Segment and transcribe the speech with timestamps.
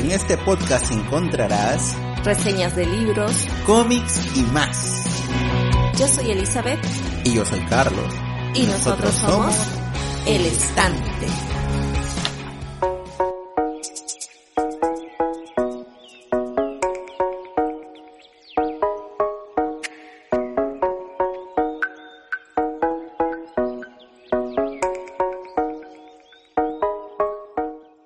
[0.00, 5.04] En este podcast encontrarás reseñas de libros, cómics y más.
[5.98, 6.80] Yo soy Elizabeth
[7.22, 8.10] Y yo soy Carlos.
[8.54, 9.54] y nosotros somos
[10.24, 11.26] El Estante.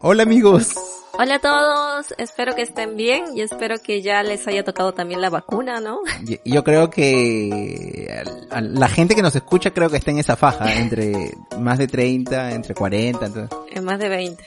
[0.00, 0.74] Hola amigos.
[1.16, 5.20] Hola a todos, espero que estén bien y espero que ya les haya tocado también
[5.20, 6.00] la vacuna, ¿no?
[6.26, 10.18] Y- Yo creo que a- a la gente que nos escucha creo que está en
[10.18, 13.26] esa faja, entre más de 30, entre 40.
[13.26, 14.44] entonces- En más de 20.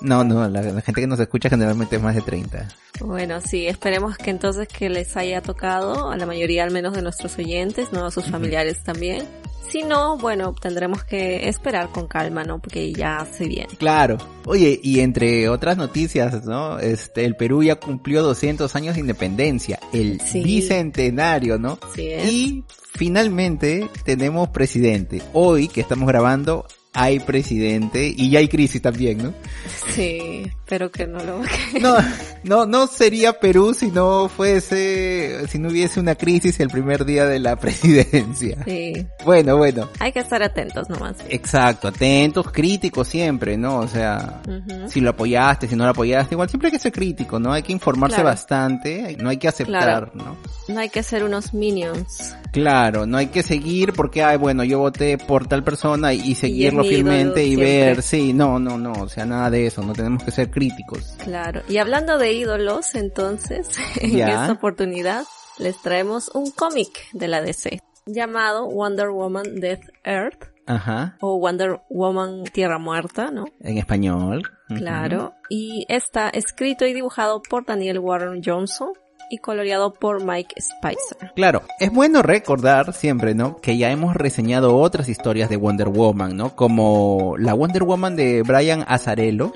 [0.00, 2.66] No, no, la, la gente que nos escucha generalmente es más de 30.
[3.00, 7.02] Bueno, sí, esperemos que entonces que les haya tocado a la mayoría al menos de
[7.02, 8.06] nuestros oyentes, ¿no?
[8.06, 9.24] A sus familiares también.
[9.70, 12.58] Si no, bueno, tendremos que esperar con calma, ¿no?
[12.58, 13.74] Porque ya se viene.
[13.78, 14.18] Claro.
[14.44, 16.78] Oye, y entre otras noticias, ¿no?
[16.78, 20.42] Este, el Perú ya cumplió 200 años de independencia, el Sí.
[20.42, 21.78] bicentenario, ¿no?
[21.94, 22.30] Sí es.
[22.30, 25.22] Y finalmente tenemos presidente.
[25.32, 29.34] Hoy que estamos grabando hay presidente y ya hay crisis también, ¿no?
[29.94, 31.40] Sí, espero que no lo...
[31.80, 31.96] No,
[32.44, 37.26] no, no sería Perú si no fuese, si no hubiese una crisis el primer día
[37.26, 38.58] de la presidencia.
[38.64, 39.88] Sí, Bueno, bueno.
[39.98, 41.16] hay que estar atentos nomás.
[41.28, 43.78] Exacto, atentos, críticos siempre, ¿no?
[43.78, 44.42] O sea,
[44.88, 47.52] si lo apoyaste, si no lo apoyaste, igual siempre hay que ser crítico, ¿no?
[47.52, 48.28] Hay que informarse Claro.
[48.30, 50.10] bastante, no hay que aceptar, Claro.
[50.14, 50.36] ¿no?
[50.68, 52.34] No hay que ser unos minions.
[52.52, 56.81] Claro, no hay que seguir porque, ay, bueno, yo voté por tal persona y seguirlo
[56.84, 60.50] y ver, sí, no, no, no, o sea, nada de eso, no tenemos que ser
[60.50, 61.16] críticos.
[61.22, 61.62] Claro.
[61.68, 63.68] Y hablando de ídolos, entonces,
[64.00, 65.24] en esta oportunidad
[65.58, 71.80] les traemos un cómic de la DC llamado Wonder Woman Death Earth Ajá, o Wonder
[71.90, 73.46] Woman Tierra Muerta, ¿no?
[73.60, 74.42] en español.
[74.68, 75.34] Claro.
[75.48, 78.92] Y está escrito y dibujado por Daniel Warren Johnson
[79.32, 81.32] y coloreado por Mike Spicer.
[81.34, 83.56] Claro, es bueno recordar siempre, ¿no?
[83.56, 86.54] Que ya hemos reseñado otras historias de Wonder Woman, ¿no?
[86.54, 89.54] Como la Wonder Woman de Brian Azarello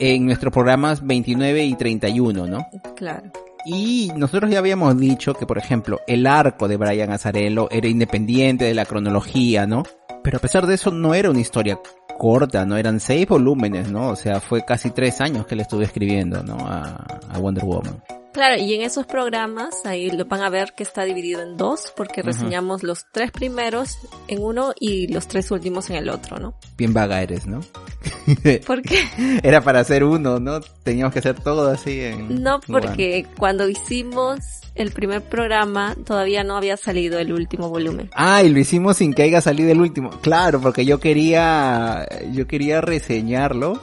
[0.00, 2.66] en nuestros programas 29 y 31, ¿no?
[2.96, 3.30] Claro.
[3.64, 8.64] Y nosotros ya habíamos dicho que, por ejemplo, el arco de Brian Azarello era independiente
[8.64, 9.84] de la cronología, ¿no?
[10.24, 11.78] Pero a pesar de eso no era una historia
[12.18, 12.76] corta, ¿no?
[12.76, 14.08] Eran seis volúmenes, ¿no?
[14.08, 16.56] O sea, fue casi tres años que le estuve escribiendo, ¿no?
[16.56, 18.02] A, a Wonder Woman.
[18.32, 21.92] Claro, y en esos programas ahí lo van a ver que está dividido en dos
[21.96, 23.98] porque reseñamos los tres primeros
[24.28, 26.54] en uno y los tres últimos en el otro, ¿no?
[26.78, 27.60] Bien vaga eres, ¿no?
[28.66, 29.00] ¿Por qué?
[29.42, 30.60] Era para hacer uno, ¿no?
[30.82, 32.42] Teníamos que hacer todo así en...
[32.42, 34.38] No, porque cuando hicimos
[34.74, 38.10] el primer programa todavía no había salido el último volumen.
[38.14, 40.10] Ah, y lo hicimos sin que haya salido el último.
[40.22, 43.80] Claro, porque yo quería, yo quería reseñarlo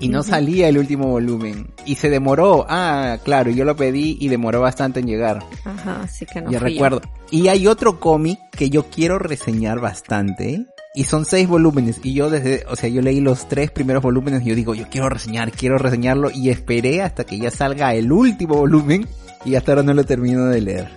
[0.00, 1.68] y no salía el último volumen.
[1.84, 2.66] Y se demoró.
[2.68, 5.44] Ah, claro, yo lo pedí y demoró bastante en llegar.
[5.64, 6.74] Ajá, así que no ya fui yo.
[6.74, 7.02] recuerdo.
[7.30, 10.66] Y hay otro cómic que yo quiero reseñar bastante.
[10.94, 12.00] Y son seis volúmenes.
[12.02, 14.88] Y yo desde, o sea, yo leí los tres primeros volúmenes y yo digo, yo
[14.88, 16.30] quiero reseñar, quiero reseñarlo.
[16.30, 19.06] Y esperé hasta que ya salga el último volumen.
[19.48, 20.88] Y hasta ahora no lo termino de leer.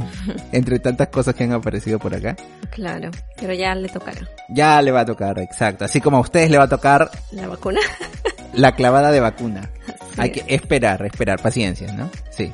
[0.52, 2.36] Entre tantas cosas que han aparecido por acá.
[2.70, 5.84] Claro, pero ya le tocará Ya le va a tocar, exacto.
[5.84, 7.80] Así como a ustedes le va a tocar la vacuna.
[8.54, 9.70] la clavada de vacuna.
[10.16, 12.08] Hay que esperar, esperar, paciencia, ¿no?
[12.30, 12.50] Sí.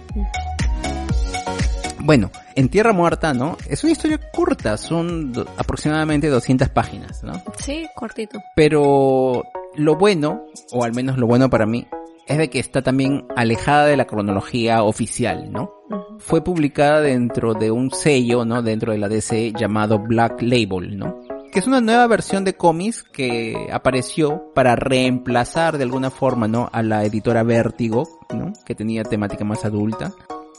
[2.00, 3.56] Bueno, en Tierra Muerta, ¿no?
[3.69, 7.32] Es una historia corta, son do- aproximadamente 200 páginas, ¿no?
[7.59, 8.43] Sí, cortito.
[8.54, 9.44] Pero
[9.76, 11.87] lo bueno, o al menos lo bueno para mí,
[12.27, 15.73] es de que está también alejada de la cronología oficial, ¿no?
[16.19, 18.62] Fue publicada dentro de un sello, ¿no?
[18.62, 21.21] Dentro de la DC llamado Black Label, ¿no?
[21.53, 26.69] Que es una nueva versión de cómics que apareció para reemplazar de alguna forma, ¿no?
[26.73, 28.53] A la editora Vértigo, ¿no?
[28.65, 30.12] Que tenía temática más adulta.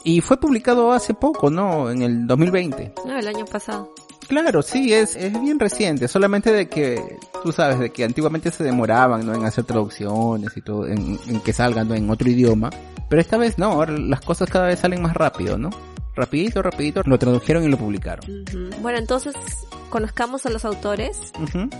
[0.04, 1.90] Y fue publicado hace poco, ¿no?
[1.90, 2.94] En el 2020.
[3.06, 3.92] No, el año pasado.
[4.28, 8.64] Claro, sí, es, es bien reciente, solamente de que, tú sabes, de que antiguamente se
[8.64, 9.34] demoraban, ¿no?
[9.34, 11.94] En hacer traducciones y todo, en, en que salgan, ¿no?
[11.94, 12.70] En otro idioma.
[13.08, 15.70] Pero esta vez no, ahora las cosas cada vez salen más rápido, ¿no?
[16.16, 18.44] Rapidito, rapidito, lo tradujeron y lo publicaron.
[18.80, 19.34] Bueno, entonces
[19.90, 21.30] conozcamos a los autores.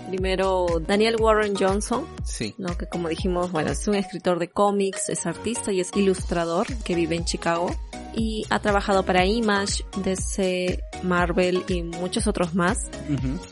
[0.09, 2.53] Primero, Daniel Warren Johnson, Sí.
[2.59, 2.77] ¿no?
[2.77, 6.93] Que como dijimos, bueno, es un escritor de cómics, es artista y es ilustrador que
[6.93, 7.75] vive en Chicago.
[8.13, 12.77] Y ha trabajado para Image, DC, Marvel y muchos otros más.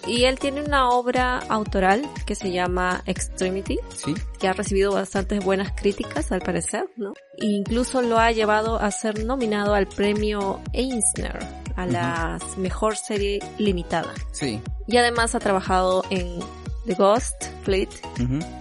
[0.07, 4.13] Y él tiene una obra autoral que se llama Extremity, Sí.
[4.39, 7.13] que ha recibido bastantes buenas críticas al parecer, ¿no?
[7.37, 11.39] E incluso lo ha llevado a ser nominado al premio Eisner,
[11.75, 14.13] a la mejor serie limitada.
[14.31, 14.61] Sí.
[14.87, 16.39] Y además ha trabajado en
[16.85, 17.89] The Ghost, Fleet,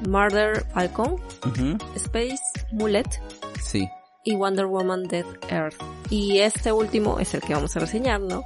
[0.09, 1.17] Murder Falcon,
[1.97, 2.43] Space,
[2.73, 3.05] Mullet,
[3.63, 3.89] Sí.
[4.25, 5.77] Y Wonder Woman Death Earth.
[6.11, 8.43] Y este último es el que vamos a reseñar, ¿no?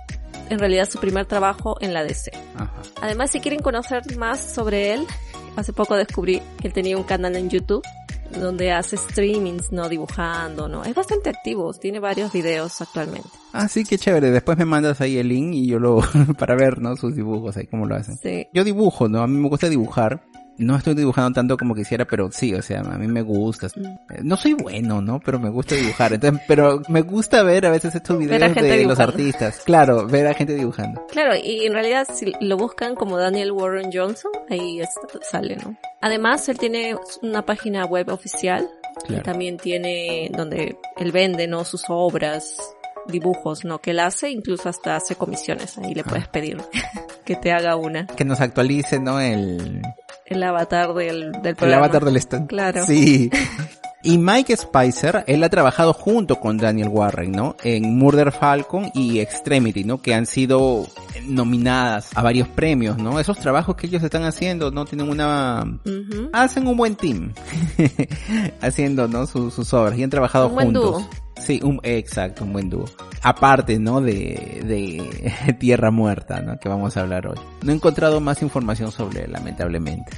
[0.51, 2.31] En realidad su primer trabajo en la DC.
[2.57, 2.73] Ajá.
[3.01, 5.07] Además, si quieren conocer más sobre él,
[5.57, 7.83] hace poco descubrí que él tenía un canal en YouTube
[8.31, 10.85] donde hace streamings, no dibujando, ¿no?
[10.85, 13.29] Es bastante activo, tiene varios videos actualmente.
[13.53, 14.31] Ah, sí, qué chévere.
[14.31, 16.01] Después me mandas ahí el link y yo lo,
[16.39, 16.97] para ver, ¿no?
[16.97, 18.19] Sus dibujos ahí, cómo lo hacen.
[18.19, 18.47] Sí.
[18.53, 19.23] Yo dibujo, ¿no?
[19.23, 20.23] A mí me gusta dibujar.
[20.59, 23.69] No estoy dibujando tanto como quisiera, pero sí, o sea, a mí me gusta.
[23.77, 23.87] Mm.
[23.87, 25.21] Eh, No soy bueno, ¿no?
[25.21, 26.13] Pero me gusta dibujar.
[26.13, 29.63] Entonces, pero me gusta ver a veces estos videos de los artistas.
[29.65, 31.07] Claro, ver a gente dibujando.
[31.11, 34.81] Claro, y en realidad si lo buscan como Daniel Warren Johnson, ahí
[35.23, 35.77] sale, ¿no?
[36.01, 38.69] Además, él tiene una página web oficial
[39.09, 41.65] y también tiene donde él vende, ¿no?
[41.65, 42.57] Sus obras,
[43.09, 43.81] dibujos, ¿no?
[43.81, 46.59] Que él hace, incluso hasta hace comisiones, ahí le puedes pedir
[47.25, 48.07] que te haga una.
[48.07, 49.21] Que nos actualice, ¿no?
[49.21, 49.83] El,
[50.29, 51.85] El avatar del, del el programa.
[51.85, 52.49] avatar del stand.
[52.49, 52.85] Claro.
[52.87, 53.31] Sí.
[54.09, 57.57] Y Mike Spicer, él ha trabajado junto con Daniel Warren, ¿no?
[57.63, 60.01] En Murder Falcon y Extremity, ¿no?
[60.01, 60.87] Que han sido
[61.27, 63.21] nominadas a varios premios, ¿no?
[63.21, 64.87] Esos trabajos que ellos están haciendo, ¿no?
[64.87, 65.79] Tienen una...
[66.33, 67.35] Hacen un buen team.
[68.63, 69.27] haciendo, ¿no?
[69.27, 71.03] Sus, sus obras y han trabajado Un buen juntos.
[71.03, 71.11] dúo.
[71.37, 72.87] Sí, un, exacto, un buen dúo.
[73.23, 74.01] Aparte, ¿no?
[74.01, 76.59] De, de Tierra Muerta, ¿no?
[76.59, 77.37] Que vamos a hablar hoy.
[77.63, 80.13] No he encontrado más información sobre él, lamentablemente.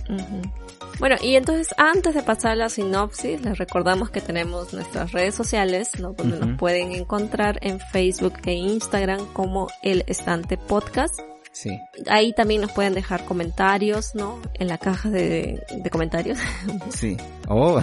[1.00, 5.34] Bueno, y entonces antes de pasar a la sinopsis, les recordamos que tenemos nuestras redes
[5.34, 6.12] sociales, ¿no?
[6.12, 11.18] Donde nos pueden encontrar en Facebook e Instagram como El Estante Podcast.
[11.52, 11.70] Sí.
[12.08, 14.38] Ahí también nos pueden dejar comentarios, ¿no?
[14.54, 16.38] En la caja de, de comentarios.
[16.90, 17.16] Sí.
[17.52, 17.82] Oh.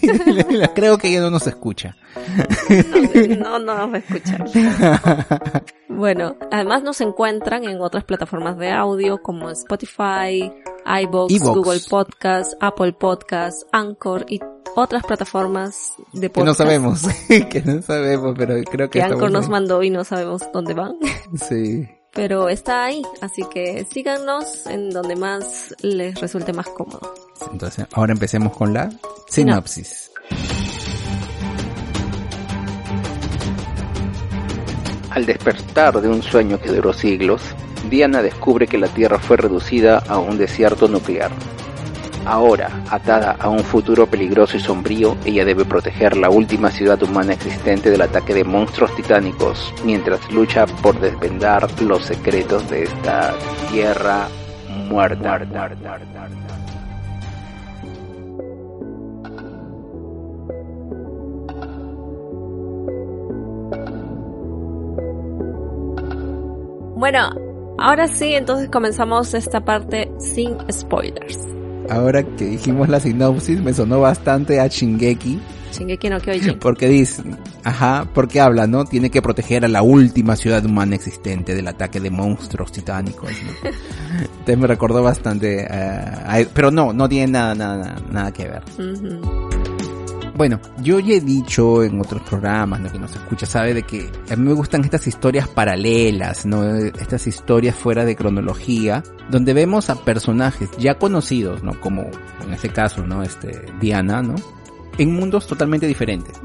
[0.74, 1.96] Creo que ella no nos escucha.
[3.38, 4.44] No, no nos va a escuchar.
[6.00, 10.50] Bueno, además nos encuentran en otras plataformas de audio como Spotify,
[10.86, 11.40] iVoox.
[11.40, 14.40] Google Podcast, Apple Podcast, Anchor y
[14.76, 17.02] otras plataformas de Que no podcast sabemos,
[17.50, 19.50] que no sabemos, pero creo que que Anchor nos ahí.
[19.50, 20.96] mandó y no sabemos dónde van.
[21.48, 21.88] Sí.
[22.12, 27.14] Pero está ahí, así que síganos en donde más les resulte más cómodo.
[27.52, 28.90] Entonces, ahora empecemos con la
[29.28, 30.10] sinopsis.
[35.10, 37.42] Al despertar de un sueño que duró siglos,
[37.88, 41.30] Diana descubre que la Tierra fue reducida a un desierto nuclear.
[42.26, 47.32] Ahora, atada a un futuro peligroso y sombrío, ella debe proteger la última ciudad humana
[47.32, 53.34] existente del ataque de monstruos titánicos, mientras lucha por desvendar los secretos de esta
[53.70, 54.28] Tierra
[54.88, 55.40] muerta.
[66.96, 67.30] Bueno,
[67.78, 71.59] ahora sí, entonces comenzamos esta parte sin spoilers.
[71.90, 75.40] Ahora que dijimos la sinopsis, me sonó bastante a Shingeki,
[75.72, 76.58] Shingeki no Kyojin.
[76.60, 77.22] porque dice,
[77.64, 78.84] ajá, porque habla, ¿no?
[78.84, 83.70] Tiene que proteger a la última ciudad humana existente del ataque de monstruos titánicos, ¿no?
[84.20, 88.62] Entonces me recordó bastante, eh, a- pero no, no tiene nada, nada, nada que ver.
[90.40, 92.90] Bueno, yo ya he dicho en otros programas, ¿no?
[92.90, 96.64] que nos escucha, sabe de que a mí me gustan estas historias paralelas, ¿no?
[96.76, 101.78] Estas historias fuera de cronología, donde vemos a personajes ya conocidos, ¿no?
[101.78, 102.08] Como
[102.42, 103.22] en este caso, ¿no?
[103.22, 104.36] Este, Diana, ¿no?
[104.98, 106.40] En mundos totalmente diferentes.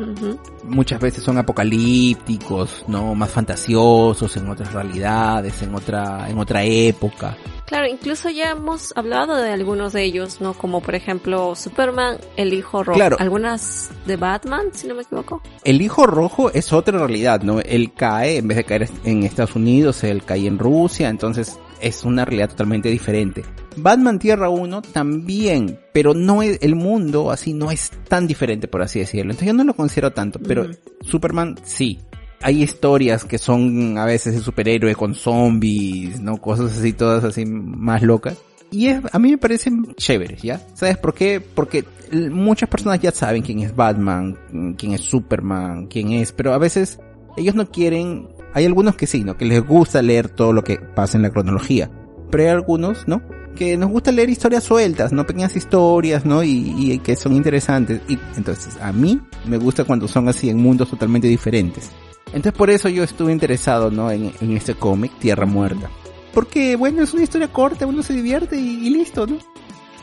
[0.63, 3.15] Muchas veces son apocalípticos, ¿no?
[3.15, 7.37] Más fantasiosos, en otras realidades, en otra, en otra época.
[7.65, 10.53] Claro, incluso ya hemos hablado de algunos de ellos, ¿no?
[10.53, 12.97] Como por ejemplo Superman, el hijo rojo.
[12.97, 13.17] Claro.
[13.19, 15.41] Algunas de Batman, si no me equivoco.
[15.63, 17.59] El hijo rojo es otra realidad, ¿no?
[17.59, 22.03] Él cae, en vez de caer en Estados Unidos, él cae en Rusia, entonces es
[22.03, 23.43] una realidad totalmente diferente.
[23.77, 28.81] Batman Tierra 1 también, pero no es, el mundo así no es tan diferente, por
[28.81, 29.31] así decirlo.
[29.31, 30.67] Entonces yo no lo considero tanto, pero.
[31.01, 31.99] Superman sí.
[32.41, 36.37] Hay historias que son a veces de superhéroe con zombies, ¿no?
[36.37, 38.37] Cosas así, todas así más locas.
[38.71, 40.61] Y es, a mí me parecen chéveres, ¿ya?
[40.73, 41.39] ¿Sabes por qué?
[41.41, 46.57] Porque muchas personas ya saben quién es Batman, quién es Superman, quién es, pero a
[46.57, 46.99] veces
[47.37, 49.35] ellos no quieren, hay algunos que sí, ¿no?
[49.35, 51.91] Que les gusta leer todo lo que pasa en la cronología.
[52.31, 53.21] Pero hay algunos, ¿no?
[53.53, 55.25] Que nos gusta leer historias sueltas, ¿no?
[55.25, 56.41] Pequeñas historias, ¿no?
[56.41, 57.99] Y, y que son interesantes.
[58.07, 61.91] Y entonces, a mí me gusta cuando son así en mundos totalmente diferentes.
[62.27, 64.09] Entonces por eso yo estuve interesado, ¿no?
[64.09, 65.89] En, en este cómic, Tierra Muerta.
[66.33, 69.37] Porque, bueno, es una historia corta, uno se divierte y, y listo, ¿no?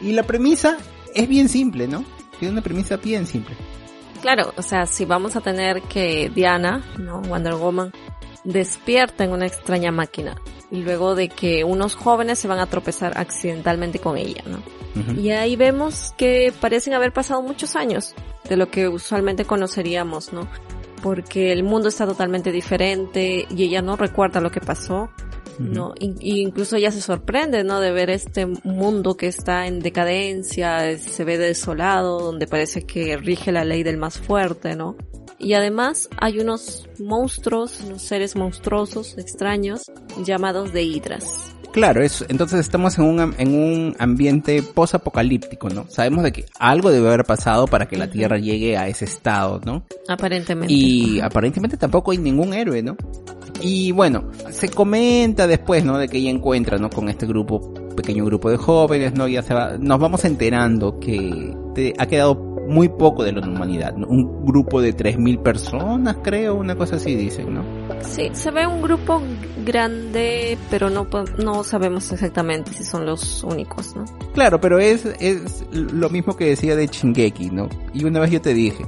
[0.02, 0.76] Y la premisa
[1.14, 2.04] es bien simple, ¿no?
[2.38, 3.56] Tiene una premisa bien simple.
[4.20, 7.22] Claro, o sea, si vamos a tener que Diana, ¿no?
[7.22, 7.92] Wonder Woman,
[8.44, 13.12] despierta en una extraña máquina y luego de que unos jóvenes se van a tropezar
[13.16, 14.62] accidentalmente con ella, ¿no?
[15.16, 18.14] Y ahí vemos que parecen haber pasado muchos años
[18.48, 20.48] de lo que usualmente conoceríamos, ¿no?
[21.02, 25.10] Porque el mundo está totalmente diferente y ella no recuerda lo que pasó,
[25.58, 25.94] ¿no?
[25.98, 27.80] Y, y incluso ella se sorprende, ¿no?
[27.80, 33.52] De ver este mundo que está en decadencia, se ve desolado, donde parece que rige
[33.52, 34.96] la ley del más fuerte, ¿no?
[35.42, 39.82] Y además hay unos monstruos, unos seres monstruosos, extraños,
[40.24, 41.24] llamados de hidras.
[41.72, 45.86] Claro, es, entonces estamos en un, en un ambiente post-apocalíptico, ¿no?
[45.88, 48.10] Sabemos de que algo debe haber pasado para que la.
[48.10, 49.82] Tierra llegue a ese estado, ¿no?
[50.06, 50.72] Aparentemente.
[50.72, 52.96] Y aparentemente tampoco hay ningún héroe, ¿no?
[53.62, 55.96] Y bueno, se comenta después, ¿no?
[55.96, 56.90] De que ella encuentra, ¿no?
[56.90, 59.26] Con este grupo, pequeño grupo de jóvenes, ¿no?
[59.26, 63.94] Ya se va, nos vamos enterando que te- ha quedado muy poco de la humanidad.
[63.96, 67.64] Un grupo de 3.000 personas, creo, una cosa así dicen, ¿no?
[68.00, 69.22] Sí, se ve un grupo
[69.64, 71.06] grande, pero no,
[71.38, 74.04] no sabemos exactamente si son los únicos, ¿no?
[74.34, 77.68] Claro, pero es, es lo mismo que decía de Shingeki, ¿no?
[77.92, 78.84] Y una vez yo te dije,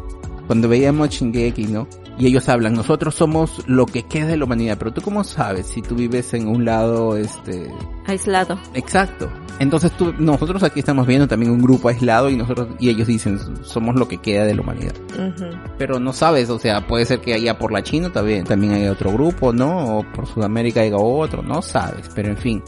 [0.46, 1.86] cuando veíamos Shingeki, ¿no?
[2.16, 5.66] Y ellos hablan, nosotros somos lo que queda de la humanidad, pero tú cómo sabes
[5.66, 7.72] si tú vives en un lado, este,
[8.06, 8.58] Aislado.
[8.74, 9.28] exacto.
[9.58, 13.38] Entonces tú, nosotros aquí estamos viendo también un grupo aislado y nosotros, y ellos dicen,
[13.64, 14.94] somos lo que queda de la humanidad.
[15.12, 15.46] Ujú.
[15.76, 18.86] Pero no sabes, o sea, puede ser que allá por la China también, también hay
[18.86, 19.98] otro grupo, ¿no?
[19.98, 22.62] O por Sudamérica haya otro, no sabes, pero en fin.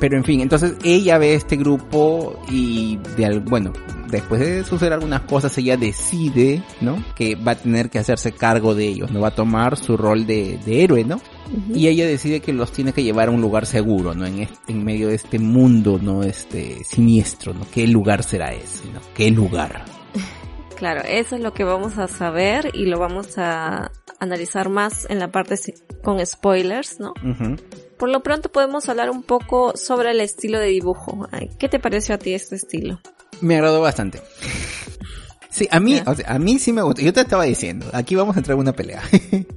[0.00, 3.72] Pero en fin, entonces ella ve este grupo y de al- bueno,
[4.08, 7.02] después de suceder algunas cosas ella decide, ¿no?
[7.16, 10.24] Que va a tener que hacerse cargo de ellos, no va a tomar su rol
[10.26, 11.20] de, de héroe, ¿no?
[11.74, 14.24] Y ella decide que los tiene que llevar a un lugar seguro, ¿no?
[14.26, 16.22] En, este, en medio de este mundo, ¿no?
[16.22, 17.66] Este siniestro, ¿no?
[17.72, 19.00] ¿Qué lugar será ese, ¿no?
[19.14, 19.84] ¿Qué lugar?
[20.76, 23.90] Claro, eso es lo que vamos a saber y lo vamos a
[24.20, 25.56] analizar más en la parte
[26.04, 27.14] con spoilers, ¿no?
[27.98, 31.28] Por lo pronto podemos hablar un poco sobre el estilo de dibujo.
[31.58, 33.00] ¿Qué te pareció a ti este estilo?
[33.40, 34.20] Me agradó bastante.
[35.50, 37.02] Sí, a mí, o sea, a mí sí me gustó.
[37.02, 39.02] Yo te estaba diciendo, aquí vamos a entrar en una pelea.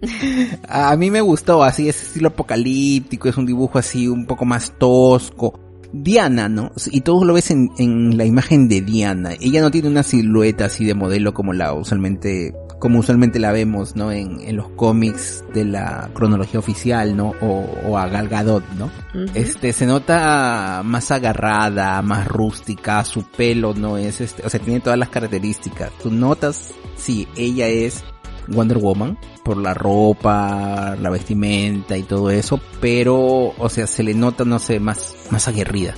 [0.68, 4.74] a mí me gustó, así, ese estilo apocalíptico, es un dibujo así un poco más
[4.80, 5.60] tosco.
[5.94, 6.72] Diana, ¿no?
[6.92, 9.32] Y todo lo ves en, en la imagen de Diana.
[9.40, 13.96] Ella no tiene una silueta así de modelo como la usualmente, como usualmente la vemos,
[13.96, 14.12] ¿no?
[14.12, 17.34] En, en los cómics de la cronología oficial, ¿no?
[17.42, 18.90] O, o a Gal Gadot, ¿no?
[19.34, 24.80] Este, se nota más agarrada, más rústica, su pelo no es este, o sea, tiene
[24.80, 25.92] todas las características.
[26.02, 28.04] Tú notas, sí, ella es
[28.48, 34.14] Wonder Woman por la ropa, la vestimenta y todo eso, pero, o sea, se le
[34.14, 35.96] nota, no sé, más, más aguerrida.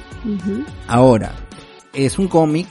[0.88, 1.34] Ahora,
[1.94, 2.68] es un cómic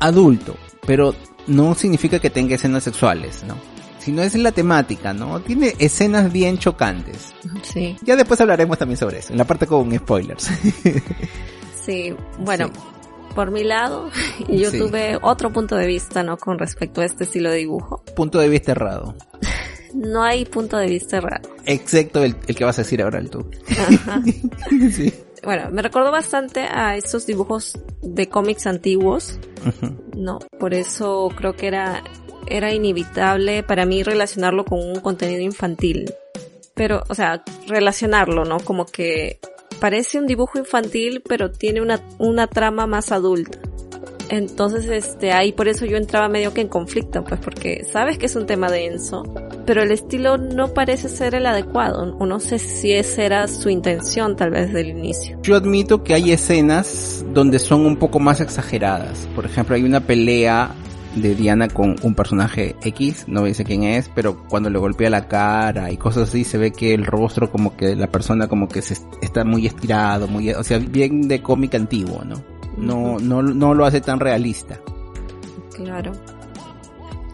[0.00, 1.14] adulto, pero
[1.46, 3.54] no significa que tenga escenas sexuales, ¿no?
[3.98, 5.40] Sino es la temática, ¿no?
[5.40, 7.34] Tiene escenas bien chocantes.
[7.62, 10.50] Sí, Ya después hablaremos también sobre eso, en la parte con spoilers.
[11.84, 12.14] sí.
[12.38, 12.97] Bueno, Sí.
[13.38, 14.10] Por mi lado,
[14.48, 14.78] yo Sí.
[14.80, 16.36] tuve otro punto de vista, ¿no?
[16.38, 18.02] Con respecto a este estilo de dibujo.
[18.16, 19.14] Punto de vista errado.
[19.94, 21.48] No hay punto de vista errado.
[21.64, 23.48] Excepto el, el que vas a decir ahora el tú.
[23.70, 24.20] Ajá.
[24.92, 25.14] sí.
[25.42, 29.96] Bueno, me recordó bastante a estos dibujos de cómics antiguos, Ujú.
[30.14, 30.40] ¿no?
[30.58, 32.02] Por eso creo que era,
[32.48, 36.12] era inevitable para mí relacionarlo con un contenido infantil.
[36.74, 38.58] Pero, o sea, relacionarlo, ¿no?
[38.60, 39.38] Como que
[39.80, 43.58] parece un dibujo infantil, pero tiene una, una trama más adulta.
[44.30, 48.26] Entonces, este, ahí por eso yo entraba medio que en conflicto, pues porque sabes que
[48.26, 49.22] es un tema denso,
[49.64, 53.70] pero el estilo no parece ser el adecuado, o no sé si esa era su
[53.70, 55.38] intención tal vez del inicio.
[55.42, 59.26] Yo admito que hay escenas donde son un poco más exageradas.
[59.34, 60.74] Por ejemplo, hay una pelea
[61.14, 65.28] de Diana con un personaje X, no dice quién es, pero cuando le golpea la
[65.28, 68.82] cara y cosas así, se ve que el rostro como que la persona como que
[68.82, 72.42] se está muy estirado, muy, o sea, bien de cómic antiguo, ¿no?
[72.76, 74.80] No, no, no lo hace tan realista.
[75.74, 76.12] Claro.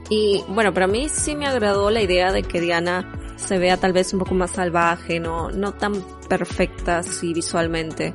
[0.08, 3.92] Y bueno, para mí sí me agradó la idea de que Diana se vea tal
[3.92, 5.94] vez un poco más salvaje, no, no tan
[6.28, 8.14] perfecta así visualmente.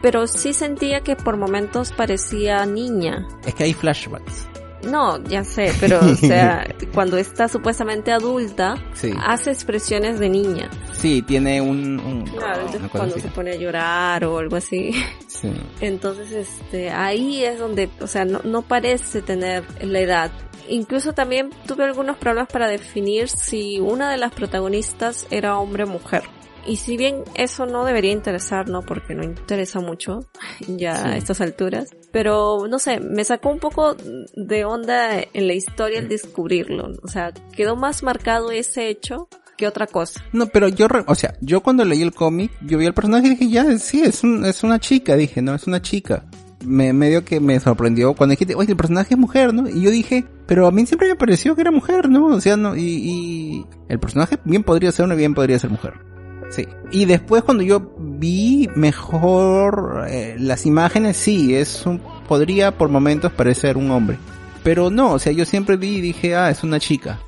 [0.00, 3.26] Pero sí sentía que por momentos parecía niña.
[3.44, 4.47] Es que hay flashbacks.
[4.90, 9.12] No, ya sé, pero o sea, cuando está supuestamente adulta, Sí.
[9.24, 10.70] hace expresiones de niña.
[10.92, 13.22] Sí, tiene un, un- Claro, entonces cuando así.
[13.22, 14.92] se pone a llorar o algo así.
[15.26, 15.52] Sí.
[15.80, 20.30] Entonces, este, ahí es donde, o sea, no, no parece tener la edad.
[20.70, 25.86] incluso también tuve algunos problemas para definir si una de las protagonistas era hombre o
[25.86, 26.24] mujer.
[26.66, 28.82] Y si bien eso no debería interesar, ¿no?
[28.82, 30.20] Porque no interesa mucho
[30.68, 31.90] ya a estas alturas.
[32.12, 33.96] Pero, no sé, me sacó un poco
[34.34, 36.92] de onda en la historia el descubrirlo.
[37.02, 40.24] O sea, quedó más marcado ese hecho que otra cosa.
[40.32, 43.30] No, pero yo, o sea, yo cuando leí el cómic, yo vi el personaje y
[43.30, 46.24] dije, ya, sí, es, un, es una chica, dije, no, es una chica.
[46.64, 49.68] Me, medio que me sorprendió cuando dijiste, oye, el personaje es mujer, ¿no?
[49.68, 52.26] Y yo dije, pero a mí siempre me pareció que era mujer, ¿no?
[52.26, 56.07] O sea, no, y, y el personaje bien podría ser una, bien podría ser mujer.
[56.50, 56.66] Sí.
[56.90, 63.32] Y después cuando yo vi mejor eh, las imágenes, sí, es un, podría por momentos
[63.32, 64.18] parecer un hombre.
[64.62, 67.20] Pero no, o sea, yo siempre vi y dije, ah, es una chica.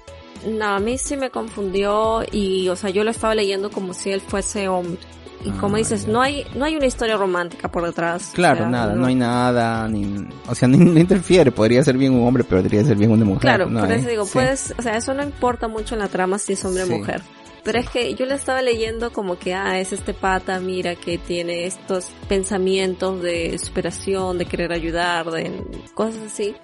[0.46, 4.10] No, a mí sí me confundió y, o sea, yo lo estaba leyendo como si
[4.10, 4.98] él fuese hombre.
[5.42, 8.30] Y como ah, dices, no hay, no hay una historia romántica por detrás.
[8.34, 9.06] Claro, nada, no.
[9.06, 12.96] hay nada, ni, o sea, ni, interfiere, podría ser bien un hombre, pero podría ser
[12.96, 13.40] bien una mujer.
[13.40, 16.54] Claro, por eso digo, pues, o sea, eso no importa mucho en la trama si
[16.54, 17.22] es hombre o mujer.
[17.62, 21.18] Pero es que yo le estaba leyendo como que, ah, es este pata, mira, que
[21.18, 25.62] tiene estos pensamientos de superación, de querer ayudar, de
[25.94, 26.54] cosas así.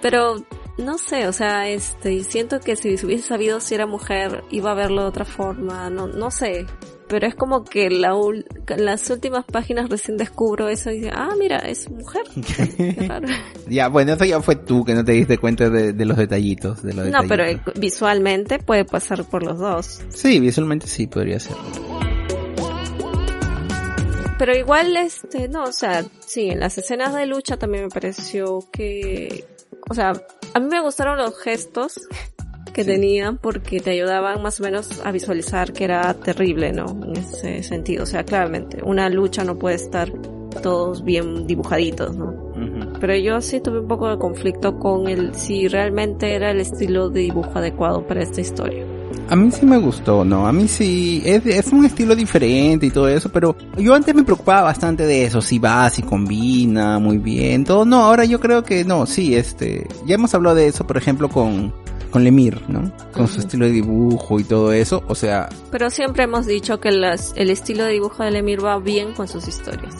[0.00, 0.44] Pero
[0.78, 4.74] no sé, o sea, este, siento que si hubiese sabido si era mujer, iba a
[4.74, 6.66] verlo de otra forma, no, no sé.
[7.12, 8.14] Pero es como que la
[8.78, 12.22] las últimas páginas recién descubro eso y ah, mira, es mujer.
[12.78, 13.28] Qué raro.
[13.68, 16.82] ya, bueno, eso ya fue tú que no te diste cuenta de, los detallitos.
[16.82, 17.44] De los no, pero
[17.76, 20.00] visualmente puede pasar por los dos.
[20.08, 21.54] Sí, visualmente sí, podría ser
[24.38, 28.58] pero igual este no o sea sí en las escenas de lucha también me pareció
[28.72, 29.44] que
[29.88, 30.14] o sea
[30.54, 32.00] a mí me gustaron los gestos
[32.72, 36.86] que tenían porque te ayudaban más o menos a visualizar que era terrible, ¿no?
[37.04, 38.04] En ese sentido.
[38.04, 40.10] O sea, claramente, una lucha no puede estar
[40.62, 42.34] todos bien dibujaditos, ¿no?
[43.00, 47.08] Pero yo sí tuve un poco de conflicto con el si realmente era el estilo
[47.08, 48.84] de dibujo adecuado para esta historia.
[49.28, 50.46] A mí sí me gustó, ¿no?
[50.46, 54.24] A mí sí, es, es un estilo diferente y todo eso, pero yo antes me
[54.24, 57.84] preocupaba bastante de eso, si va, si combina muy bien, todo.
[57.84, 61.28] No, ahora yo creo que no, sí, este, ya hemos hablado de eso, por ejemplo,
[61.28, 61.72] con,
[62.12, 62.92] con Lemir, ¿no?
[63.12, 65.48] Con su estilo de dibujo y todo eso, o sea...
[65.70, 69.26] Pero siempre hemos dicho que las, el estilo de dibujo de Lemir va bien con
[69.26, 69.94] sus historias.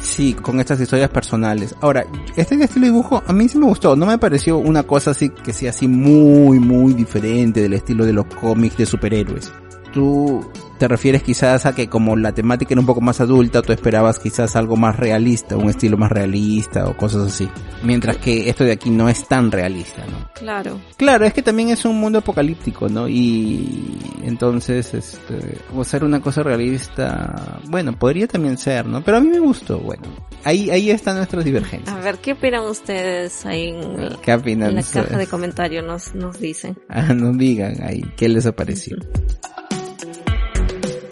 [0.00, 1.74] Sí, con estas historias personales.
[1.80, 2.04] Ahora,
[2.34, 5.30] este estilo de dibujo a mí sí me gustó, no me pareció una cosa así
[5.30, 9.52] que sea así muy, muy diferente del estilo de los cómics de superhéroes.
[9.92, 10.44] Tú
[10.78, 14.18] te refieres quizás a que como la temática era un poco más adulta, tú esperabas
[14.18, 17.48] quizás algo más realista, un estilo más realista o cosas así.
[17.82, 20.28] Mientras que esto de aquí no es tan realista, ¿no?
[20.34, 20.80] Claro.
[20.96, 23.08] Claro, es que también es un mundo apocalíptico, ¿no?
[23.08, 29.02] Y entonces, este, o ser una cosa realista, bueno, podría también ser, ¿no?
[29.02, 30.04] Pero a mí me gustó, bueno.
[30.44, 31.94] Ahí, ahí están nuestras divergencias.
[31.94, 35.84] A ver, ¿qué opinan ustedes ahí en, ¿Qué opinan en la caja de comentarios?
[35.84, 36.76] Nos, nos dicen.
[36.88, 38.98] Ah, nos digan ahí, ¿qué les ha parecido?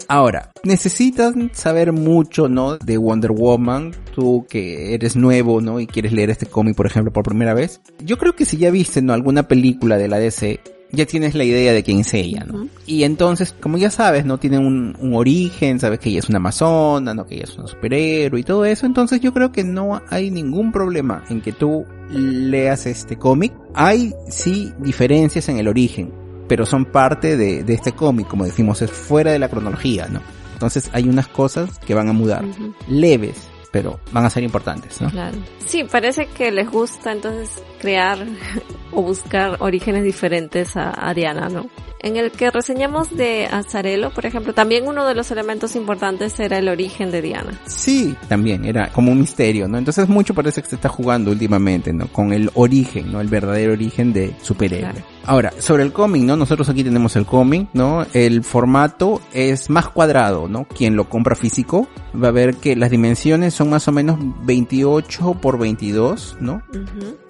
[0.07, 2.77] Ahora, necesitas saber mucho, ¿no?
[2.77, 5.79] De Wonder Woman, tú que eres nuevo, ¿no?
[5.79, 7.81] Y quieres leer este cómic, por ejemplo, por primera vez.
[8.03, 9.13] Yo creo que si ya viste, ¿no?
[9.13, 10.59] Alguna película de la DC,
[10.91, 12.67] ya tienes la idea de quién es ella, ¿no?
[12.85, 14.37] Y entonces, como ya sabes, ¿no?
[14.37, 17.25] Tiene un, un, origen, sabes que ella es una amazona, ¿no?
[17.25, 20.71] Que ella es un superhéroe y todo eso, entonces yo creo que no hay ningún
[20.71, 23.53] problema en que tú leas este cómic.
[23.73, 26.11] Hay sí diferencias en el origen,
[26.47, 30.21] pero son parte de, de este cómic, como decimos, es fuera de la cronología, ¿no?
[30.53, 32.45] Entonces hay unas cosas que van a mudar,
[32.87, 35.09] leves, pero van a ser importantes, ¿no?
[35.09, 35.37] Claro.
[35.65, 38.17] Sí, parece que les gusta entonces crear
[38.91, 41.69] o buscar orígenes diferentes a, a Diana, ¿no?
[42.05, 46.59] en el que reseñamos de Azarelo, por ejemplo, también uno de los elementos importantes era
[46.59, 47.59] el origen de Diana.
[47.65, 49.79] Sí, también era como un misterio, ¿no?
[49.79, 52.05] Entonces mucho parece que se está jugando últimamente, ¿no?
[52.09, 53.21] Con el origen, ¿no?
[53.21, 55.03] El verdadero origen de superhéroe.
[55.27, 56.37] Ahora, sobre el cómic, ¿no?
[56.37, 58.05] Nosotros aquí tenemos el cómic, ¿no?
[58.13, 60.65] El formato es más cuadrado, ¿no?
[60.65, 61.87] Quien lo compra físico
[62.21, 66.61] va a ver que las dimensiones son más o menos 28 por 22, ¿no?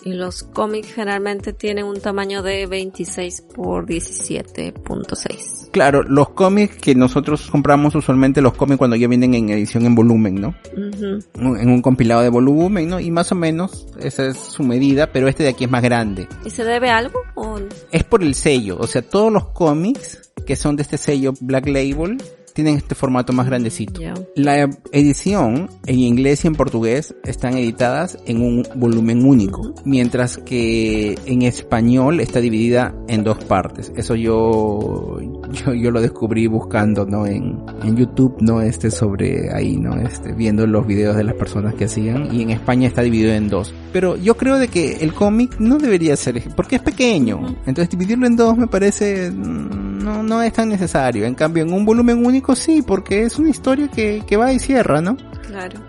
[0.03, 5.71] Y los cómics generalmente tienen un tamaño de 26 por 17.6.
[5.71, 9.95] Claro, los cómics que nosotros compramos usualmente los cómics cuando ya vienen en edición en
[9.95, 10.55] volumen, ¿no?
[10.75, 12.99] En un compilado de volumen, ¿no?
[12.99, 16.27] Y más o menos esa es su medida, pero este de aquí es más grande.
[16.45, 17.60] ¿Y se debe a algo o
[17.91, 21.67] Es por el sello, o sea, todos los cómics que son de este sello Black
[21.67, 22.17] Label
[22.55, 23.99] tienen este formato más grandecito.
[23.99, 24.13] Ya.
[24.35, 31.19] La edición en inglés y en portugués están editadas en un volumen único, mientras que
[31.25, 33.91] en español está dividida en dos partes.
[33.97, 35.19] Eso yo,
[35.51, 37.27] yo, yo lo descubrí buscando, ¿no?
[37.27, 38.61] En, en YouTube, ¿no?
[38.61, 39.97] Este sobre ahí, ¿no?
[39.97, 43.49] Este, viendo los videos de las personas que hacían y en España está dividido en
[43.49, 43.73] dos.
[43.91, 47.57] Pero yo creo de que el cómic no debería ser, porque es pequeño.
[47.65, 51.25] Entonces dividirlo en dos me parece, mm, no, no es tan necesario.
[51.25, 54.60] En cambio, en un volumen único sí, porque es una historia que, que va y
[54.60, 55.17] cierra, ¿no?
[55.47, 55.79] Claro.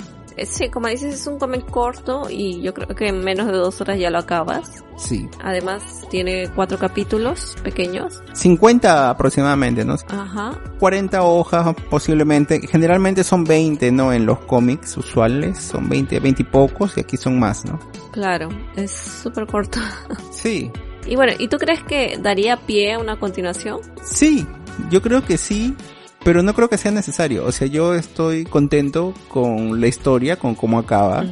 [0.45, 3.81] Sí, como dices, es un cómic corto y yo creo que en menos de dos
[3.81, 4.85] horas ya lo acabas.
[4.99, 5.29] Sí.
[5.43, 8.23] Además, tiene cuatro capítulos pequeños.
[8.35, 9.97] 50 aproximadamente, ¿no?
[10.09, 10.61] Ajá.
[10.79, 12.61] 40 hojas posiblemente.
[12.67, 14.13] Generalmente son 20, ¿no?
[14.13, 15.59] En los cómics usuales.
[15.59, 17.79] Son 20, 20 y pocos y aquí son más, ¿no?
[18.13, 19.81] Claro, es súper corto.
[20.31, 20.71] Sí.
[21.07, 23.81] Y bueno, ¿y tú crees que daría pie a una continuación?
[24.05, 24.47] Sí,
[24.91, 25.75] yo creo que sí,
[26.27, 27.47] pero no creo que sea necesario.
[27.47, 31.25] O sea, yo estoy contento con la historia, con cómo acaba.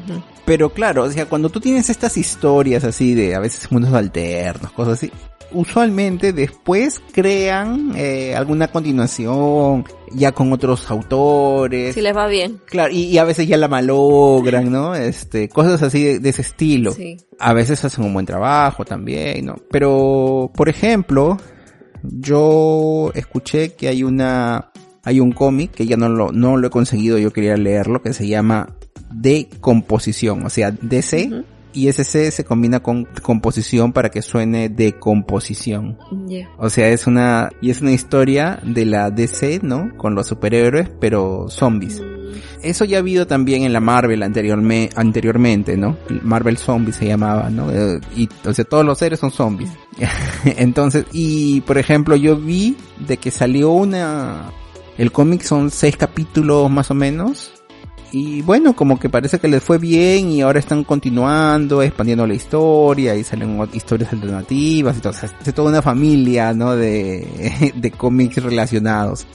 [0.45, 4.71] Pero claro, o sea, cuando tú tienes estas historias así de a veces mundos alternos,
[4.71, 5.11] cosas así,
[5.51, 11.93] usualmente después crean eh, alguna continuación ya con otros autores.
[11.93, 12.61] Si les va bien.
[12.65, 14.95] Claro, y, y a veces ya la malogran, ¿no?
[14.95, 16.93] Este, cosas así de, de ese estilo.
[16.93, 17.17] Sí.
[17.41, 19.57] A veces hacen un buen trabajo también, ¿no?
[19.73, 21.37] Pero, por ejemplo,
[22.05, 24.71] yo escuché que hay una,
[25.05, 28.13] hay un cómic que ya no lo, no lo he conseguido, yo quería leerlo, que
[28.13, 28.75] se llama
[29.13, 31.45] Decomposición, o sea, DC Ujú.
[31.73, 35.99] y ese C se combina con composición para que suene decomposición.
[36.27, 36.49] Ya.
[36.59, 39.91] O sea, es una, y es una historia de la DC, ¿no?
[39.97, 42.03] Con los superhéroes, pero zombies.
[42.63, 45.97] Eso ya ha habido también en la Marvel anteriorme- anteriormente, ¿no?
[46.23, 47.71] Marvel Zombies se llamaba, ¿no?
[47.71, 49.71] Eh, Y, o sea, todos los seres son zombies.
[50.45, 54.51] Entonces, y por ejemplo, yo vi de que salió una,
[54.99, 57.53] el cómic son seis capítulos más o menos.
[58.13, 62.35] Y bueno, como que parece que les fue bien y ahora están continuando, expandiendo la
[62.35, 66.77] historia y salen historias alternativas sea, es toda una familia, ¿no?
[66.77, 69.27] De, de cómics relacionados.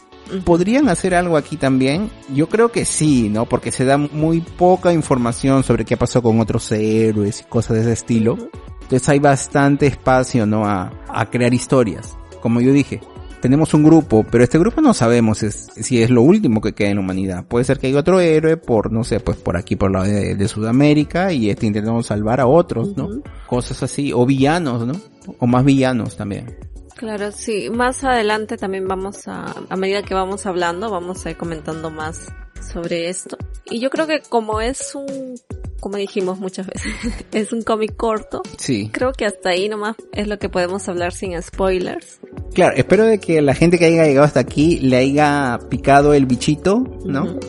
[0.46, 2.10] ¿Podrían hacer algo aquí también?
[2.34, 3.46] Yo creo que sí, ¿no?
[3.46, 7.82] Porque se da muy poca información sobre qué pasó con otros héroes y cosas de
[7.82, 8.38] ese estilo.
[8.84, 10.66] Entonces hay bastante espacio, ¿no?
[10.66, 12.16] A, a crear historias.
[12.42, 13.02] Como yo dije,
[13.42, 16.90] tenemos un grupo, pero este grupo no sabemos es- si es lo último que queda
[16.90, 17.46] en la humanidad.
[17.46, 20.36] Puede ser que haya otro héroe por, no sé, pues por aquí, por la de,
[20.36, 23.10] de Sudamérica y este intentando salvar a otros, ¿no?
[23.48, 24.12] Cosas así.
[24.14, 24.94] O villanos, ¿no?
[25.40, 26.58] O más villanos también.
[26.96, 27.70] Claro, sí.
[27.70, 32.28] Más adelante también vamos a, a medida que vamos hablando, vamos a ir comentando más
[32.62, 33.38] sobre esto.
[33.70, 35.36] Y yo creo que como es un,
[35.80, 36.94] como dijimos muchas veces,
[37.32, 38.90] es un cómic corto, Sí.
[38.92, 42.20] creo que hasta ahí nomás es lo que podemos hablar sin spoilers.
[42.54, 46.26] Claro, espero de que la gente que haya llegado hasta aquí le haya picado el
[46.26, 47.40] bichito, ¿no?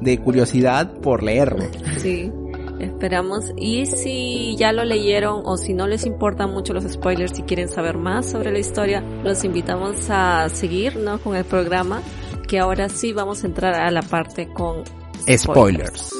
[0.00, 1.64] De curiosidad por leerlo.
[1.98, 2.30] Sí,
[2.80, 3.52] esperamos.
[3.56, 7.68] Y si ya lo leyeron o si no les importan mucho los spoilers y quieren
[7.68, 11.18] saber más sobre la historia, los invitamos a seguir, ¿no?
[11.20, 12.02] Con el programa,
[12.46, 14.84] que ahora sí vamos a entrar a la parte con
[15.28, 16.10] Spoilers.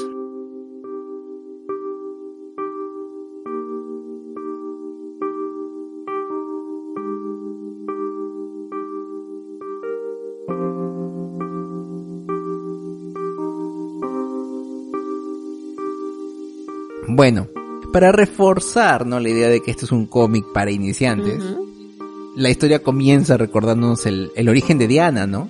[17.17, 17.47] Bueno,
[17.91, 19.19] para reforzar, ¿no?
[19.19, 21.43] La idea de que esto es un cómic para iniciantes,
[22.35, 25.49] la historia comienza recordándonos el, el origen de Diana, ¿no?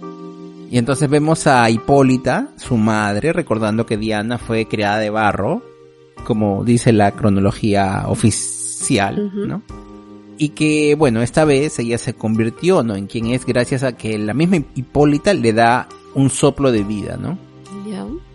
[0.71, 5.61] Y entonces vemos a Hipólita, su madre, recordando que Diana fue creada de barro,
[6.23, 9.29] como dice la cronología oficial.
[9.35, 9.61] ¿no?
[10.37, 12.95] Y que, bueno, esta vez ella se convirtió, ¿no?
[12.95, 17.17] En quien es gracias a que la misma Hipólita le da un soplo de vida,
[17.17, 17.37] ¿no?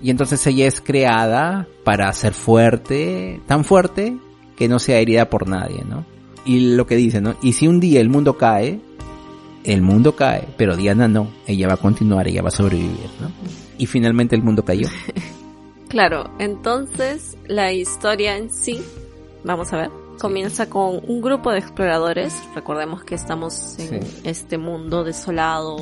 [0.03, 4.17] Y entonces ella es creada para ser fuerte, tan fuerte
[4.57, 6.05] que no sea herida por nadie, ¿no?
[6.45, 7.37] Y lo que dice, ¿no?
[7.41, 8.81] Y si un día el mundo cae,
[9.65, 13.31] el mundo cae, pero Diana no, ella va a continuar, ella va a sobrevivir, ¿no?
[13.79, 14.89] Y finalmente el mundo cayó.
[15.89, 18.81] Claro, entonces la historia en sí,
[19.45, 22.35] vamos a ver, comienza con un grupo de exploradores.
[22.55, 24.21] Recordemos que estamos en Sí.
[24.25, 25.77] este mundo desolado,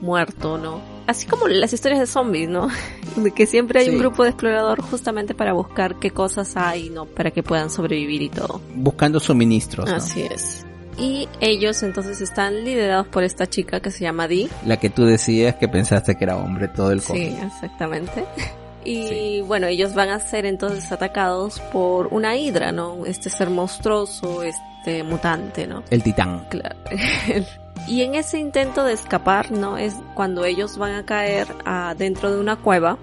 [0.00, 0.80] muerto, ¿no?
[1.06, 2.68] Así como las historias de zombies, ¿no?
[3.16, 3.92] De que siempre hay Sí.
[3.92, 7.06] un grupo de explorador justamente para buscar qué cosas hay, ¿no?
[7.06, 8.60] Para que puedan sobrevivir y todo.
[8.74, 9.96] Buscando suministros, ¿no?
[9.96, 10.66] Así es.
[10.98, 14.48] Y ellos entonces están liderados por esta chica que se llama Dee.
[14.66, 17.42] La que tú decías que pensaste que era hombre todo el Sí, cómic.
[17.44, 18.24] exactamente.
[18.88, 23.04] Y bueno, ellos van a ser entonces atacados por una hidra, ¿no?
[23.04, 25.82] Este ser monstruoso, este mutante, ¿no?
[25.90, 26.46] El titán.
[26.48, 26.76] Claro.
[27.88, 29.78] Y en ese intento de escapar, ¿no?
[29.78, 32.98] Es cuando ellos van a caer a, dentro de una cueva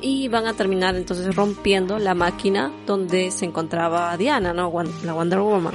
[0.00, 4.72] y van a terminar entonces rompiendo la máquina donde se encontraba Diana, ¿no?
[5.04, 5.74] La Wonder Woman.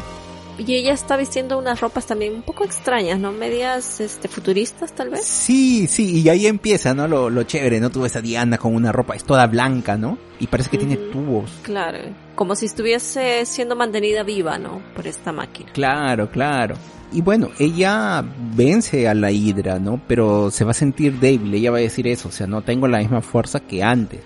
[0.57, 3.31] Y ella está vistiendo unas ropas también un poco extrañas, ¿no?
[3.31, 5.25] Medias, este, futuristas tal vez.
[5.25, 7.07] Sí, sí, y ahí empieza, ¿no?
[7.07, 7.89] Lo, lo chévere, ¿no?
[7.89, 10.17] Tú ves a Diana con una ropa, es toda blanca, ¿no?
[10.39, 11.49] Y parece que tiene tubos.
[11.63, 11.97] Claro,
[12.35, 14.81] como si estuviese siendo mantenida viva, ¿no?
[14.95, 15.71] Por esta máquina.
[15.73, 16.75] Claro, claro.
[17.13, 18.23] Y bueno, ella
[18.55, 20.01] vence a la Hidra, ¿no?
[20.07, 22.87] Pero se va a sentir débil, ella va a decir eso, o sea, no tengo
[22.87, 24.21] la misma fuerza que antes.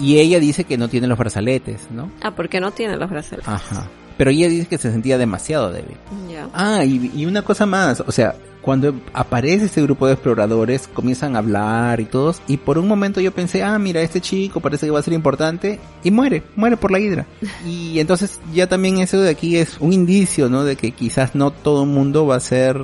[0.00, 2.10] Y ella dice que no tiene los brazaletes, ¿no?
[2.22, 3.48] Ah, porque no tiene los brazaletes.
[3.48, 3.88] Ajá.
[4.16, 5.96] Pero ella dice que se sentía demasiado débil.
[6.30, 6.48] Ya.
[6.52, 11.36] Ah, y, y una cosa más, o sea, cuando aparece este grupo de exploradores, comienzan
[11.36, 14.86] a hablar y todos, y por un momento yo pensé, ah, mira, este chico parece
[14.86, 17.26] que va a ser importante, y muere, muere por la hidra.
[17.66, 20.64] Y entonces ya también eso de aquí es un indicio, ¿no?
[20.64, 22.82] De que quizás no todo el mundo va a ser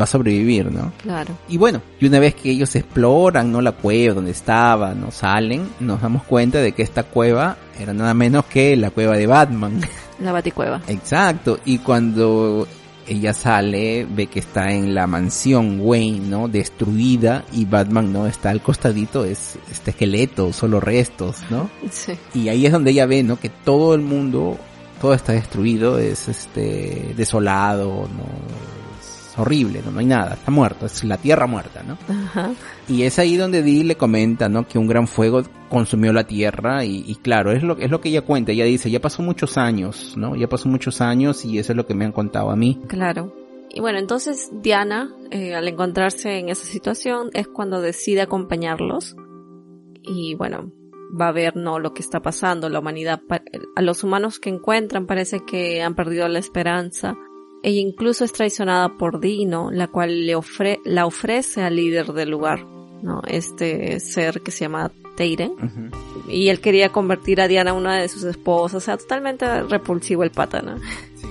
[0.00, 0.92] va a sobrevivir, ¿no?
[1.02, 1.34] Claro.
[1.48, 3.60] Y bueno, y una vez que ellos exploran, ¿no?
[3.60, 5.10] La cueva donde estaba, ¿no?
[5.10, 9.26] Salen, nos damos cuenta de que esta cueva era nada menos que la cueva de
[9.26, 9.80] Batman.
[10.20, 10.80] La baticueva.
[10.88, 11.60] Exacto.
[11.64, 12.66] Y cuando
[13.08, 16.48] ella sale, ve que está en la mansión Wayne, ¿no?
[16.48, 18.26] Destruida y Batman, ¿no?
[18.26, 21.70] Está al costadito, es este esqueleto, solo restos, ¿no?
[21.90, 22.12] Sí.
[22.34, 23.38] Y ahí es donde ella ve, ¿no?
[23.38, 24.56] Que todo el mundo,
[25.00, 28.77] todo está destruido, es este, desolado, ¿no?
[29.38, 29.90] Horrible, ¿no?
[29.90, 31.98] no hay nada, está muerto, es la tierra muerta, ¿no?
[32.08, 32.52] Ajá.
[32.88, 34.66] Y es ahí donde Dee le comenta, ¿no?
[34.66, 38.08] Que un gran fuego consumió la tierra y, y, claro, es lo, es lo que
[38.08, 40.36] ella cuenta, ella dice, ya pasó muchos años, ¿no?
[40.36, 42.80] Ya pasó muchos años y eso es lo que me han contado a mí.
[42.88, 43.34] Claro.
[43.70, 49.14] Y bueno, entonces Diana, eh, al encontrarse en esa situación, es cuando decide acompañarlos
[50.02, 50.72] y bueno,
[51.08, 53.20] va a ver no lo que está pasando, la humanidad,
[53.76, 57.14] a los humanos que encuentran parece que han perdido la esperanza
[57.62, 62.30] ella incluso es traicionada por Dino, la cual le ofre la ofrece al líder del
[62.30, 62.64] lugar,
[63.02, 63.22] ¿no?
[63.26, 65.52] Este ser que se llama Teiren.
[65.52, 66.30] Ujú.
[66.30, 70.22] Y él quería convertir a Diana en una de sus esposas, o sea, totalmente repulsivo
[70.22, 70.78] el pata, ¿no?
[70.78, 71.26] Sí.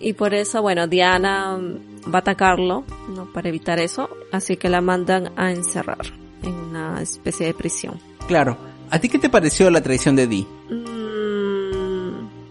[0.00, 1.58] Y por eso, bueno, Diana
[2.06, 2.84] va a atacarlo,
[3.14, 3.32] ¿no?
[3.32, 7.98] Para evitar eso, así que la mandan a encerrar en una especie de prisión.
[8.28, 8.56] Claro.
[8.90, 10.46] ¿A ti qué te pareció la traición de Dee?
[10.70, 11.03] Mm,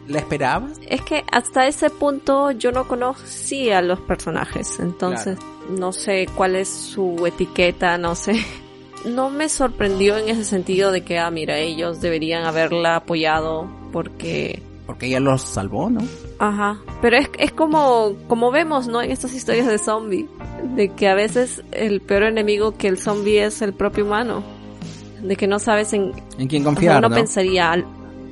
[0.07, 0.79] ¿La esperabas?
[0.87, 5.37] Es que hasta ese punto yo no conocía a los personajes, entonces
[5.69, 8.33] no sé cuál es su etiqueta, no sé.
[9.05, 14.61] No me sorprendió en ese sentido de que, ah, mira, ellos deberían haberla apoyado porque...
[14.85, 16.01] Porque ella los salvó, ¿no?
[16.39, 19.01] Ajá, pero es, es como, como vemos, ¿no?
[19.01, 20.27] En estas historias de zombie,
[20.75, 24.43] de que a veces el peor enemigo que el zombie es el propio humano,
[25.21, 27.15] de que no sabes en, ¿En quién o sea, confiar, uno no?
[27.15, 27.85] pensaría, al-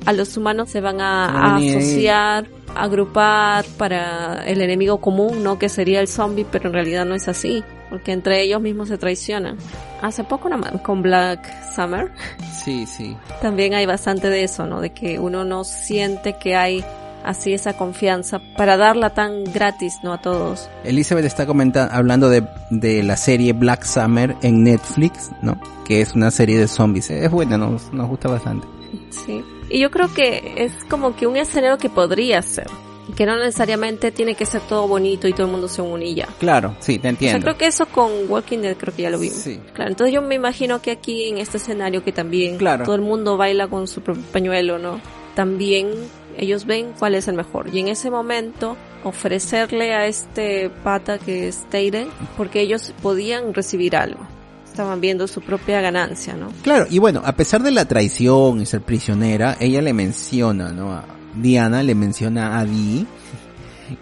[0.06, 5.58] a los humanos se van a, a ni- asociar, agrupar para el enemigo común, ¿no?
[5.58, 8.98] Que sería el zombie, pero en realidad no es así, porque entre ellos mismos se
[8.98, 9.56] traicionan.
[10.00, 10.48] Hace poco
[10.82, 12.10] con Black Summer
[12.64, 13.16] Sí, sí.
[13.40, 14.80] también hay bastante de eso, ¿no?
[14.80, 16.84] De que uno no siente que hay
[17.24, 20.12] así esa confianza para darla tan gratis, ¿no?
[20.12, 20.68] A todos.
[20.84, 25.56] Elizabeth está comentando, hablando de, de la serie Black Summer en Netflix, ¿no?
[25.84, 27.10] Que es una serie de zombies.
[27.10, 28.66] Es buena, nos, nos gusta bastante.
[29.10, 29.44] Sí.
[29.72, 32.66] Y yo creo que es como que un escenario que podría ser.
[33.16, 36.14] Que no necesariamente tiene que ser todo bonito y todo el mundo se une y
[36.14, 36.28] ya.
[36.38, 37.40] Claro, sí, te O sea, entiendo.
[37.42, 39.36] creo que eso con Walking Dead creo que ya lo vimos.
[39.38, 39.58] Sí.
[39.74, 42.84] Claro, entonces yo me imagino que aquí en este escenario que también Claro.
[42.84, 45.00] todo el mundo baila con su propio pañuelo, ¿no?
[45.34, 45.90] También
[46.38, 47.74] ellos ven cuál es el mejor.
[47.74, 53.96] Y en ese momento ofrecerle a este pata que es Tayden, porque ellos podían recibir
[53.96, 54.26] algo.
[54.72, 56.48] Estaban viendo su propia ganancia, ¿no?
[56.62, 60.94] Claro, y bueno, a pesar de la traición y ser prisionera, ella le menciona, ¿no?
[60.94, 61.04] A
[61.34, 63.06] Diana le menciona a Dee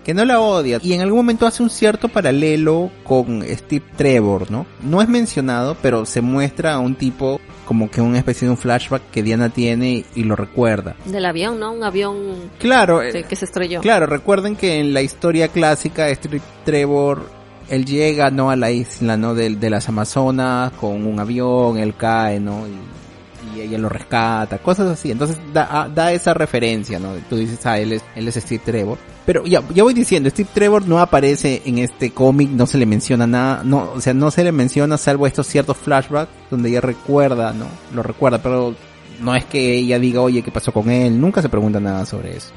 [0.05, 4.49] que no la odia y en algún momento hace un cierto paralelo con Steve Trevor,
[4.49, 4.65] ¿no?
[4.81, 8.57] No es mencionado, pero se muestra a un tipo como que una especie de un
[8.57, 10.95] flashback que Diana tiene y lo recuerda.
[11.05, 11.73] Del avión, ¿no?
[11.73, 12.17] Un avión
[12.61, 13.81] Claro, que, que se estrelló.
[13.81, 17.40] Claro, recuerden que en la historia clásica Steve Trevor
[17.71, 21.95] él llega no a la isla no de, de las Amazonas con un avión, él
[21.97, 22.67] cae, ¿no?
[22.67, 25.11] Y, y ella lo rescata, cosas así.
[25.11, 27.15] Entonces da, ah, da esa referencia, ¿no?
[27.29, 28.99] Tú dices, ah, él es, él es Steve Trevor.
[29.25, 32.87] Pero ya, ya voy diciendo, Steve Trevor no aparece en este cómic, no se le
[32.87, 36.81] menciona nada, no, o sea, no se le menciona salvo estos ciertos flashbacks donde ella
[36.81, 37.67] recuerda, ¿no?
[37.95, 38.75] Lo recuerda, pero
[39.21, 41.21] no es que ella diga, oye, ¿qué pasó con él?
[41.21, 42.53] Nunca se pregunta nada sobre eso.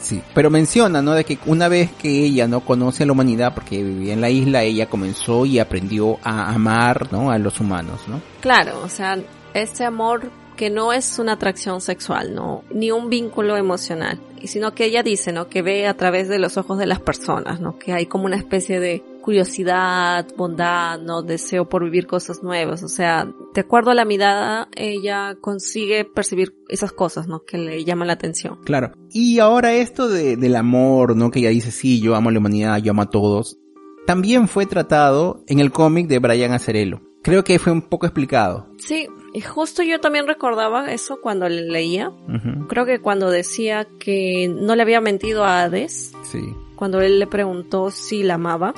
[0.00, 1.12] Sí, pero menciona, ¿no?
[1.12, 4.30] De que una vez que ella no conoce a la humanidad porque vivía en la
[4.30, 7.30] isla, ella comenzó y aprendió a amar, ¿no?
[7.30, 8.20] A los humanos, ¿no?
[8.40, 9.18] Claro, o sea,
[9.54, 14.86] este amor que no es una atracción sexual, no, ni un vínculo emocional, sino que
[14.86, 15.48] ella dice, ¿no?
[15.48, 17.78] Que ve a través de los ojos de las personas, ¿no?
[17.78, 22.82] Que hay como una especie de curiosidad, bondad, no deseo por vivir cosas nuevas.
[22.82, 27.44] O sea, de acuerdo a la mirada, ella consigue percibir esas cosas, ¿no?
[27.44, 28.58] Que le llaman la atención.
[28.64, 28.92] Claro.
[29.12, 31.30] Y ahora esto de, del amor, ¿no?
[31.30, 33.58] Que ella dice, sí, yo amo a la humanidad, yo amo a todos.
[34.06, 37.02] También fue tratado en el cómic de Brian Acerello.
[37.22, 38.66] Creo que fue un poco explicado.
[38.78, 42.12] Sí, y justo yo también recordaba eso cuando le leía.
[42.70, 46.12] Creo que cuando decía que no le había mentido a Hades.
[46.22, 46.54] Sí.
[46.78, 48.72] Cuando él le preguntó si la amaba.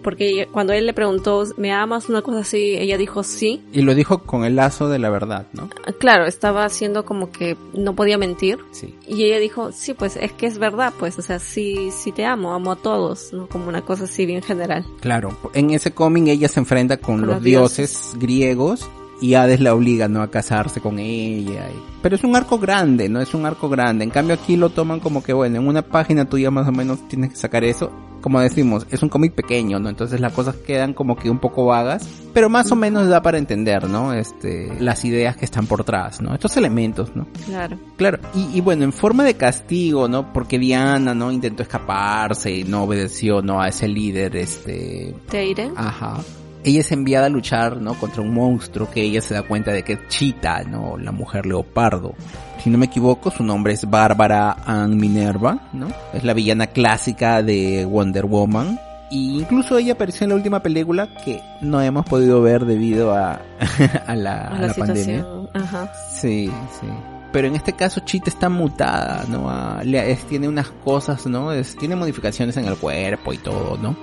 [0.00, 2.08] Porque cuando él le preguntó, ¿me amas?
[2.08, 3.64] Una cosa así, ella dijo sí.
[3.72, 5.68] Y lo dijo con el lazo de la verdad, ¿no?
[5.84, 8.60] Ah, claro, estaba haciendo como que no podía mentir.
[8.70, 8.96] Sí.
[9.08, 12.24] Y ella dijo, sí, pues es que es verdad, pues, o sea, sí, sí te
[12.24, 13.48] amo, amo a todos, ¿no?
[13.48, 14.84] Como una cosa así bien general.
[15.00, 18.88] Claro, en ese cómic ella se enfrenta con, los, dioses griegos
[19.20, 20.22] y Hades la obliga, ¿no?
[20.22, 21.68] A casarse con ella.
[22.02, 23.20] Pero es un arco grande, ¿no?
[23.20, 24.04] Es un arco grande.
[24.04, 26.72] En cambio aquí lo toman como que, bueno, en una página tú ya más o
[26.72, 27.90] menos tienes que sacar eso.
[28.20, 29.88] Como decimos, es un cómic pequeño, ¿no?
[29.88, 32.08] Entonces las cosas quedan como que un poco vagas.
[32.32, 34.12] Pero más o menos da para entender, ¿no?
[34.12, 36.34] Este, las ideas que están por detrás, ¿no?
[36.34, 37.26] Estos elementos, ¿no?
[37.46, 37.78] Claro.
[37.96, 38.18] Claro.
[38.34, 40.32] Y, y bueno, en forma de castigo, ¿no?
[40.32, 41.30] Porque Diana, ¿no?
[41.32, 43.60] Intentó escaparse y no obedeció, ¿no?
[43.60, 45.14] A ese líder, este...
[45.28, 45.70] Teire.
[45.76, 46.20] Ajá
[46.64, 47.94] ella es enviada a luchar, ¿no?
[47.94, 50.96] Contra un monstruo que ella se da cuenta de que es Chita, ¿no?
[50.96, 52.14] La mujer leopardo.
[52.62, 55.88] Si no me equivoco, su nombre es Bárbara Ann Minerva, ¿no?
[56.12, 58.78] Es la villana clásica de Wonder Woman.
[59.10, 63.42] Y incluso ella apareció en la última película que no hemos podido ver debido a,
[64.06, 65.26] a la, a la, pandemia.
[65.54, 65.92] Ajá.
[66.12, 66.86] Sí, sí
[67.32, 69.80] pero en este caso Chita está mutada, ¿no?
[69.80, 71.50] es, tiene unas cosas, ¿no?
[71.50, 73.96] Es, tiene modificaciones en el cuerpo y todo, ¿no?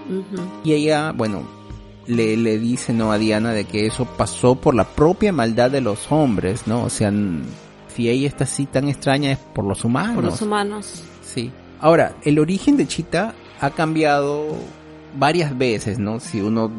[0.63, 1.43] Y ella, bueno,
[2.09, 5.79] le, le dice no a Diana de que eso pasó por la propia maldad de
[5.79, 6.83] los hombres, ¿no?
[6.83, 7.13] O sea,
[7.95, 10.15] si ella está así tan extraña es por los humanos.
[10.15, 11.03] Por los humanos.
[11.23, 11.51] Sí.
[11.79, 14.47] Ahora, el origen de Chita ha cambiado
[15.17, 16.19] varias veces, ¿no?
[16.19, 16.71] Si uno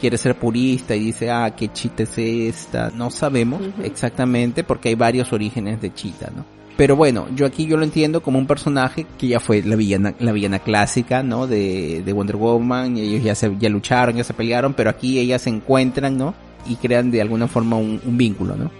[0.00, 2.90] quiere ser purista y dice, ah, ¿qué Chita es esta?
[2.90, 6.59] No sabemos exactamente porque hay varios orígenes de Chita, ¿no?
[6.80, 10.14] Pero bueno, yo aquí yo lo entiendo como un personaje que ya fue la villana,
[10.18, 11.46] la villana clásica, ¿no?
[11.46, 15.18] De, de Wonder Woman, y ellos ya se, ya lucharon, ya se pelearon, pero aquí
[15.18, 16.32] ellas se encuentran, ¿no?
[16.66, 18.70] Y crean de alguna forma un, vínculo, ¿no?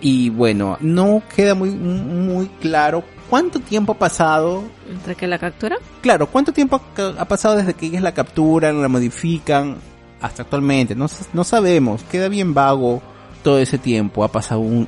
[0.00, 4.62] Y bueno, no queda muy, muy claro cuánto tiempo ha pasado.
[4.88, 5.76] ¿Entre que la captura?
[6.00, 6.80] Claro, cuánto tiempo
[7.18, 9.78] ha pasado desde que ellas la capturan, la modifican,
[10.20, 10.94] hasta actualmente.
[10.94, 13.02] No, no sabemos, queda bien vago
[13.42, 14.22] todo ese tiempo.
[14.22, 14.86] Ha pasado un,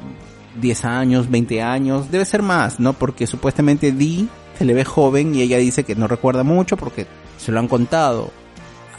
[0.57, 2.93] 10 años, 20 años, debe ser más, ¿no?
[2.93, 7.07] Porque supuestamente Dee se le ve joven y ella dice que no recuerda mucho porque
[7.39, 8.31] se lo han contado.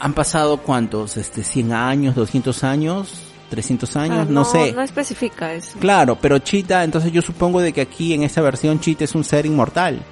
[0.00, 4.72] Han pasado cuántos, este, 100 años, 200 años, 300 años, ah, no, sé.
[4.72, 5.78] No especifica eso.
[5.78, 9.24] Claro, pero Chita, entonces yo supongo de que aquí en esta versión Chita es un
[9.24, 10.02] ser inmortal.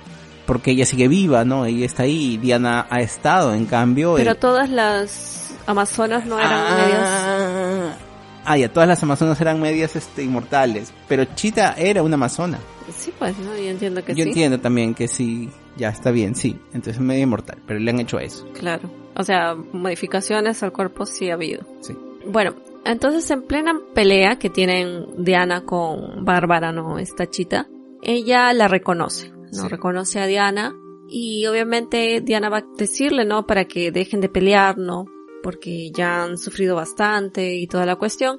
[0.46, 1.64] Porque ella sigue viva, ¿no?
[1.64, 4.14] Ella está ahí, Diana ha estado, en cambio...
[4.16, 8.10] Pero todas las Amazonas no eran ah, medias
[8.52, 12.58] Ah, ya, todas las amazonas eran medias este, inmortales, pero Chita era una amazona.
[12.92, 13.56] Sí, pues, ¿no?
[13.56, 14.18] Yo entiendo que sí.
[14.18, 16.58] Yo entiendo también que sí, ya está bien, sí.
[16.72, 18.48] Entonces es media inmortal, pero le han hecho eso.
[18.54, 18.90] Claro.
[19.14, 21.64] O sea, modificaciones al cuerpo sí ha habido.
[21.80, 21.96] Sí.
[22.26, 26.98] Bueno, entonces en plena pelea que tienen Diana con Bárbara, ¿no?
[26.98, 27.68] Esta chita,
[28.02, 29.68] ella la reconoce, ¿no?
[29.68, 30.74] Reconoce a Diana
[31.08, 33.46] y obviamente Diana va a decirle, ¿no?
[33.46, 35.04] Para que dejen de pelear, ¿no?
[35.42, 38.38] Porque ya han sufrido bastante y toda la cuestión.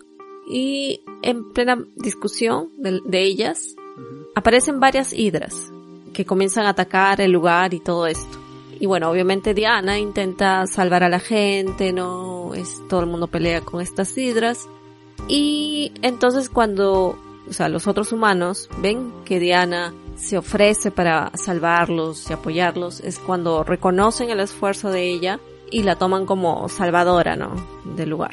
[0.49, 3.75] Y en plena discusión de, ellas,
[4.35, 5.71] aparecen varias hidras
[6.13, 8.37] que comienzan a atacar el lugar y todo esto.
[8.79, 13.61] Y bueno, obviamente Diana intenta salvar a la gente, no es todo el mundo pelea
[13.61, 14.67] con estas hidras.
[15.27, 22.29] Y entonces cuando, o sea, los otros humanos ven que Diana se ofrece para salvarlos
[22.29, 25.39] y apoyarlos, es cuando reconocen el esfuerzo de ella
[25.71, 27.55] y la toman como salvadora, ¿no?
[27.95, 28.31] Del lugar.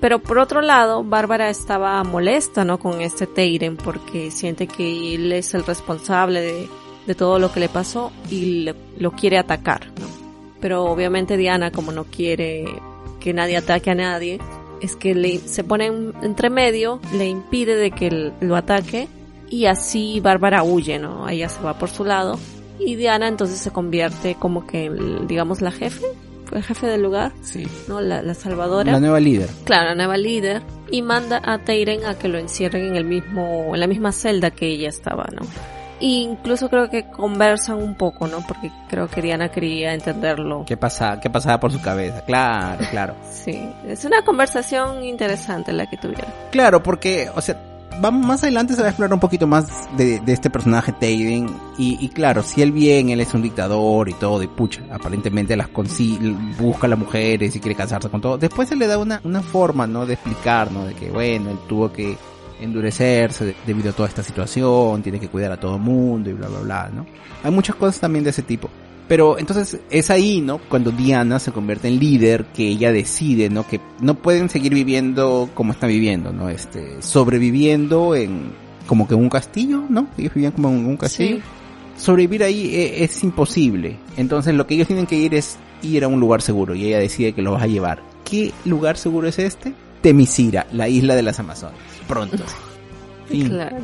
[0.00, 2.78] Pero por otro lado, Bárbara estaba molesta, ¿no?
[2.78, 6.68] Con este Teiren porque siente que él es el responsable de,
[7.06, 10.06] de todo lo que le pasó y lo quiere atacar, ¿no?
[10.60, 12.64] Pero obviamente Diana, como no quiere
[13.20, 14.38] que nadie ataque a nadie,
[14.80, 15.86] es que le, se pone
[16.22, 19.08] entre medio, le impide de que lo ataque
[19.48, 21.28] y así Bárbara huye, ¿no?
[21.28, 22.38] Ella se va por su lado
[22.78, 24.90] y Diana entonces se convierte como que,
[25.26, 26.04] digamos, la jefe
[26.46, 27.32] fue jefe del lugar.
[27.42, 27.66] Sí.
[27.88, 28.00] ¿No?
[28.00, 28.92] La, salvadora.
[28.92, 29.48] La nueva líder.
[29.64, 30.62] Claro, la nueva líder.
[30.90, 34.50] Y manda a Teiren a que lo encierren en el mismo, en la misma celda
[34.50, 35.46] que ella estaba, ¿no?
[35.98, 38.44] E incluso creo que conversan un poco, ¿no?
[38.46, 40.64] Porque creo que Diana quería entenderlo.
[40.66, 42.22] ¿Qué pasa, qué pasaba por su cabeza?
[42.24, 43.14] Claro, claro.
[43.30, 46.30] sí, es una conversación interesante la que tuvieron.
[46.50, 47.58] Claro, porque, o sea,
[48.00, 49.66] vamos más adelante se va a explorar un poquito más
[49.96, 54.42] de, este personaje Tayden y, claro, si él bien, él es un dictador y todo,
[54.42, 55.68] y pucha, aparentemente las
[56.58, 59.42] busca a las mujeres y quiere casarse con todo, después se le da una, una
[59.42, 60.06] forma, ¿no?
[60.06, 60.86] De explicar, ¿no?
[60.86, 62.16] De que bueno, él tuvo que
[62.60, 66.48] endurecerse debido a toda esta situación, tiene que cuidar a todo el mundo y bla
[66.48, 67.06] bla bla, ¿no?
[67.42, 68.70] Hay muchas cosas también de ese tipo.
[69.08, 70.58] Pero entonces es ahí, ¿no?
[70.58, 73.66] Cuando Diana se convierte en líder, que ella decide, ¿no?
[73.66, 76.48] Que no pueden seguir viviendo como están viviendo, ¿no?
[76.48, 78.50] Este, sobreviviendo en,
[78.86, 80.08] como que en un castillo, ¿no?
[80.18, 81.38] Ellos vivían como en un castillo.
[81.96, 83.96] Sobrevivir ahí e, es, imposible.
[84.16, 86.98] Entonces lo que ellos tienen que ir es ir a un lugar seguro y ella
[86.98, 88.02] decide que lo vas a llevar.
[88.24, 89.72] ¿Qué lugar seguro es este?
[90.02, 91.78] Temisira, la isla de las Amazonas.
[92.08, 92.38] Pronto.
[93.28, 93.82] Claro.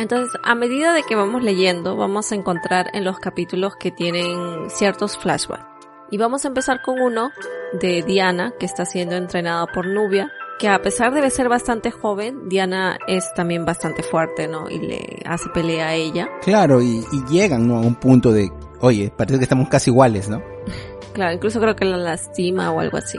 [0.00, 4.70] Entonces, a medida de que vamos leyendo, vamos a encontrar en los capítulos que tienen
[4.70, 5.66] ciertos flashbacks.
[6.10, 7.30] Y vamos a empezar con uno
[7.78, 12.48] de Diana, que está siendo entrenada por Nubia, que a pesar de ser bastante joven,
[12.48, 14.70] Diana es también bastante fuerte, ¿no?
[14.70, 16.30] Y le hace pelea a ella.
[16.40, 17.76] Claro, y, llegan, ¿no?
[17.76, 20.42] A un punto de, oye, parece que estamos casi iguales, ¿no?
[21.12, 23.18] claro, incluso creo que la lastima o algo así.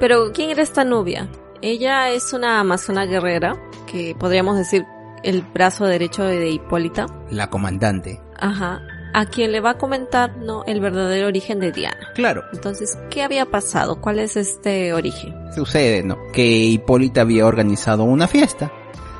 [0.00, 1.28] Pero, ¿quién era esta Nubia?
[1.60, 3.54] Ella es una amazona guerrera,
[3.86, 4.86] que podríamos decir
[5.22, 7.06] el brazo derecho de Hipólita.
[7.30, 8.20] La comandante.
[8.38, 8.82] Ajá.
[9.14, 10.64] A quien le va a comentar, ¿no?
[10.66, 12.08] El verdadero origen de Diana.
[12.14, 12.44] Claro.
[12.52, 14.00] Entonces, ¿qué había pasado?
[14.00, 15.34] ¿Cuál es este origen?
[15.54, 16.16] Sucede, ¿no?
[16.32, 18.72] Que Hipólita había organizado una fiesta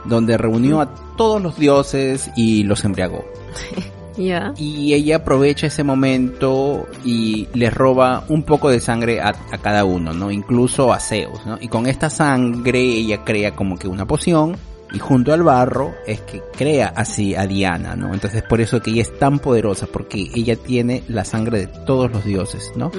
[0.04, 3.24] donde reunió a todos los dioses y los embriagó.
[4.14, 4.52] Ya.
[4.58, 9.86] Y ella aprovecha ese momento y les roba un poco de sangre a, a, cada
[9.86, 10.30] uno, ¿no?
[10.30, 11.56] Incluso a Zeus, ¿no?
[11.62, 14.58] Y con esta sangre ella crea como que una poción
[14.92, 18.12] y junto al barro es que crea así a Diana, ¿no?
[18.12, 22.10] Entonces por eso que ella es tan poderosa, porque ella tiene la sangre de todos
[22.12, 22.90] los dioses, ¿no?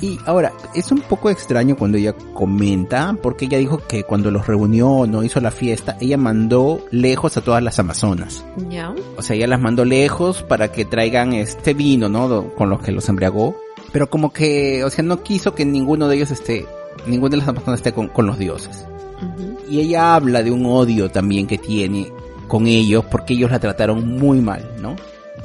[0.00, 4.46] Y ahora, es un poco extraño cuando ella comenta, porque ella dijo que cuando los
[4.46, 8.44] reunió, no hizo la fiesta, ella mandó lejos a todas las amazonas.
[8.68, 8.94] Ya.
[9.16, 12.54] O sea, ella las mandó lejos para que traigan este vino, ¿no?
[12.54, 13.56] Con los que los embriagó.
[13.92, 16.66] Pero como que, o sea, no quiso que ninguno de ellos esté,
[17.06, 18.86] ninguno de las amazonas esté con, con los dioses
[19.68, 22.12] y ella habla de un odio también que tiene
[22.46, 24.96] con ellos porque ellos la trataron muy mal, ¿no?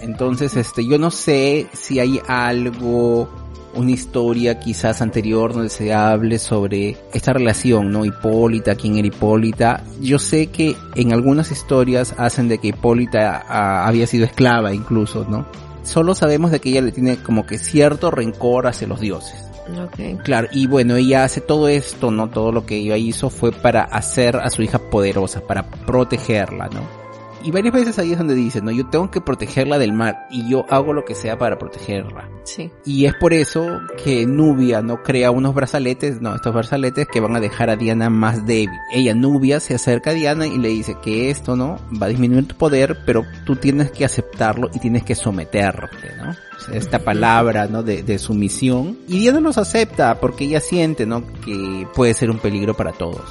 [0.02, 3.30] Entonces, este, yo no sé si hay algo,
[3.76, 8.06] una historia quizás anterior donde se hable sobre esta relación, ¿no?
[8.06, 9.84] Hipólita, quién era Hipólita.
[10.02, 15.26] Yo sé que en algunas historias hacen de que Hipólita ah, había sido esclava incluso,
[15.30, 15.46] ¿no?
[15.84, 19.51] Solo sabemos de que ella le tiene como que cierto rencor hacia los dioses.
[19.88, 20.16] Okay.
[20.18, 22.30] Claro, y bueno, ella hace todo esto, ¿no?
[22.30, 27.01] Todo lo que ella hizo fue para hacer a su hija poderosa, para protegerla, ¿no?
[27.44, 30.50] Y varias veces ahí es donde dice, no, yo tengo que protegerla del mar y
[30.50, 32.30] yo hago lo que sea para protegerla.
[32.44, 32.72] Sí.
[32.86, 37.36] Y es por eso que Nubia no crea unos brazaletes, no, estos brazaletes que van
[37.36, 38.70] a dejar a Diana más débil.
[38.94, 41.78] Ella, Nubia, se acerca a Diana y le dice que esto, ¿no?
[42.02, 46.36] Va a disminuir tu poder, pero tú tienes que aceptarlo y tienes que someterte, ¿no?
[46.72, 47.84] esta palabra, ¿no?
[47.84, 48.98] De, de sumisión.
[49.08, 51.24] Y Diana los acepta porque ella siente, ¿no?
[51.44, 53.22] Que puede ser un peligro para todos.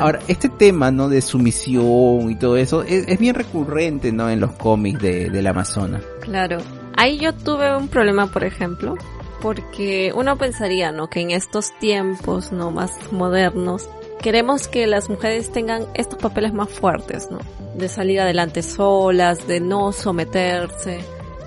[0.00, 1.08] Ahora, este tema, ¿no?
[1.08, 3.57] De sumisión y todo eso es, es bien recurrente,
[4.12, 4.30] ¿no?
[4.30, 6.02] En los cómics de, del Amazonas.
[6.20, 6.58] Claro.
[6.96, 8.96] Ahí yo tuve un problema, por ejemplo,
[9.40, 11.08] porque uno pensaría, ¿no?
[11.08, 12.70] Que en estos tiempos, ¿no?
[12.70, 13.88] Más modernos,
[14.20, 17.38] queremos que las mujeres tengan estos papeles más fuertes, ¿no?
[17.76, 21.00] De salir adelante solas, de no someterse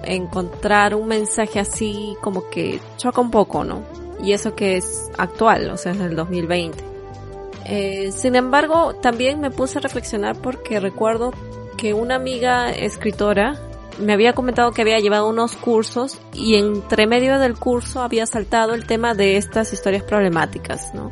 [0.04, 3.84] encontrar un mensaje así como que choca un poco, ¿no?
[4.24, 6.84] Y eso que es actual, o sea, es del 2020.
[7.66, 11.32] Eh, sin embargo, también me puse a reflexionar porque recuerdo
[11.82, 13.56] que una amiga escritora
[14.00, 18.76] me había comentado que había llevado unos cursos y entre medio del curso había saltado
[18.76, 21.10] el tema de estas historias problemáticas, ¿no?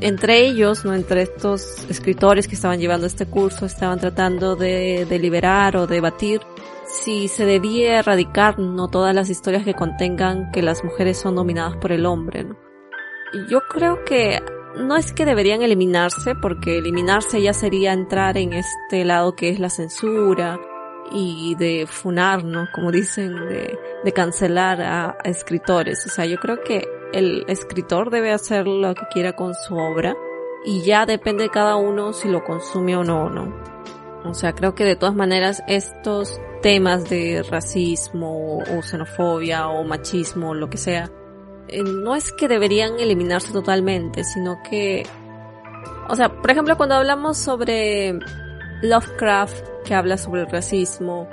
[0.00, 0.94] Entre ellos, ¿no?
[0.94, 6.40] Entre estos escritores que estaban llevando este curso, estaban tratando de deliberar o debatir
[6.86, 11.78] si se debía erradicar no todas las historias que contengan que las mujeres son dominadas
[11.78, 12.44] por el hombre.
[12.44, 12.56] ¿no?
[13.50, 14.40] Yo creo que
[14.76, 19.58] no es que deberían eliminarse, porque eliminarse ya sería entrar en este lado que es
[19.58, 20.58] la censura
[21.10, 22.68] y de funar, ¿no?
[22.74, 26.04] Como dicen, de, de cancelar a, escritores.
[26.06, 30.14] O sea, yo creo que el escritor debe hacer lo que quiera con su obra
[30.64, 33.54] y ya depende de cada uno si lo consume o no, ¿no?
[34.24, 40.54] O sea, creo que de todas maneras estos temas de racismo o xenofobia o machismo,
[40.54, 41.10] lo que sea,
[41.68, 45.04] eh, no es que deberían eliminarse totalmente, sino que,
[46.08, 48.18] o sea, por ejemplo, cuando hablamos sobre
[48.82, 51.28] Lovecraft, que habla sobre el racismo,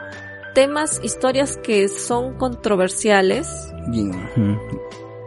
[0.53, 3.47] temas, historias que son controversiales,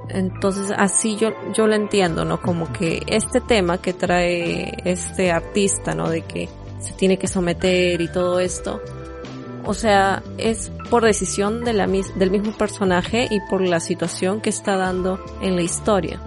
[0.09, 2.41] Entonces así yo, yo lo entiendo, ¿no?
[2.41, 6.09] Como que este tema que trae este artista, ¿no?
[6.09, 6.49] De que
[6.81, 8.81] se tiene que someter y todo esto,
[9.67, 14.51] o sea, es por decisión de la, del mismo personaje y por la situación que
[14.51, 16.21] está dando en la historia.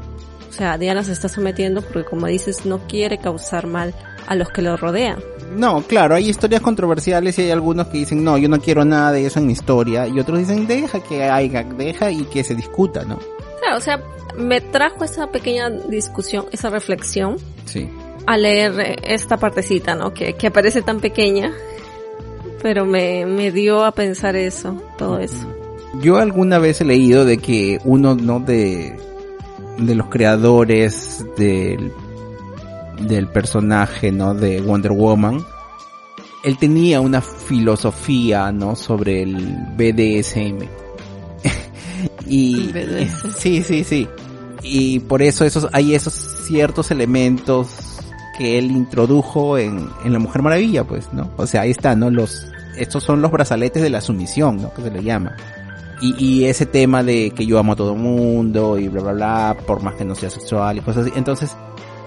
[0.49, 3.95] O sea, Diana se está sometiendo porque, como dices, no quiere causar mal
[4.27, 5.19] a los que lo rodean.
[5.55, 9.13] No, claro, hay historias controversiales y hay algunos que dicen, no, yo no quiero nada
[9.13, 12.53] de eso en mi historia, y otros dicen, deja que haya, deja y que se
[12.53, 13.17] discuta, ¿no?
[13.61, 14.03] Claro, o sea,
[14.37, 17.37] me trajo esa pequeña discusión, esa reflexión.
[17.65, 17.89] Sí.
[18.27, 20.13] A leer esta partecita, ¿no?
[20.13, 21.51] Que, que aparece tan pequeña
[22.61, 25.47] pero me, me dio a pensar eso, todo eso.
[26.01, 28.95] Yo alguna vez he leído de que uno no de,
[29.77, 31.91] de los creadores del,
[33.01, 34.33] del personaje, ¿no?
[34.33, 35.43] De Wonder Woman,
[36.43, 38.75] él tenía una filosofía, ¿no?
[38.75, 39.35] Sobre el
[39.75, 40.67] BDSM.
[42.27, 42.71] y
[43.37, 44.07] sí, sí, sí.
[44.61, 47.88] Y por eso esos, hay esos ciertos elementos
[48.39, 51.29] que él introdujo en, en la Mujer Maravilla, pues, ¿no?
[51.35, 52.09] O sea, ahí está, ¿no?
[52.09, 54.73] Los, estos son los brazaletes de la sumisión, ¿no?
[54.73, 55.35] Que se le llama.
[56.01, 59.57] Y, y ese tema de que yo amo a todo mundo y bla, bla, bla,
[59.67, 61.13] por más que no sea sexual y cosas así.
[61.17, 61.53] Entonces,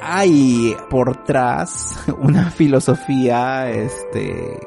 [0.00, 4.58] hay por atrás una filosofía, este,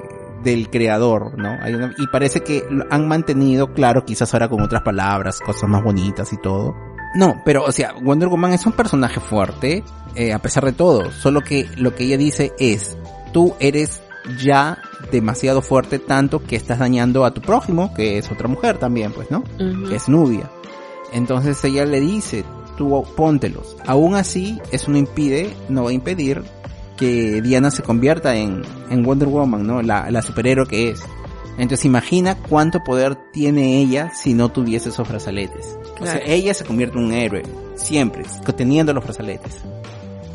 [0.44, 1.50] del creador, ¿no?
[1.64, 5.84] Hay una, y parece que han mantenido, claro, quizás ahora con otras palabras, cosas más
[5.84, 6.76] bonitas y todo.
[7.16, 9.84] No, pero, o sea, Wonder Woman es un personaje fuerte,
[10.16, 11.12] eh, a pesar de todo.
[11.12, 12.98] Solo que lo que ella dice es,
[13.32, 14.02] tú eres
[14.44, 14.78] ya
[15.12, 19.32] demasiado fuerte tanto que estás dañando a tu prójimo, que es otra mujer también, pues,
[19.32, 19.44] ¿no?
[19.88, 20.50] Que es Nubia.
[21.14, 22.44] Entonces ella le dice,
[22.78, 23.78] tú póntelos.
[23.86, 26.44] Aún así, eso no impide, no va a impedir
[26.98, 29.82] que Diana se convierta en, en Wonder Woman, ¿no?
[29.82, 31.02] La, la superhéroe que es.
[31.58, 35.78] Entonces imagina cuánto poder tiene ella si no tuviese esos brazaletes.
[36.00, 37.44] O sea, ella se convierte en un héroe,
[37.76, 38.24] siempre,
[38.56, 39.62] teniendo los brazaletes.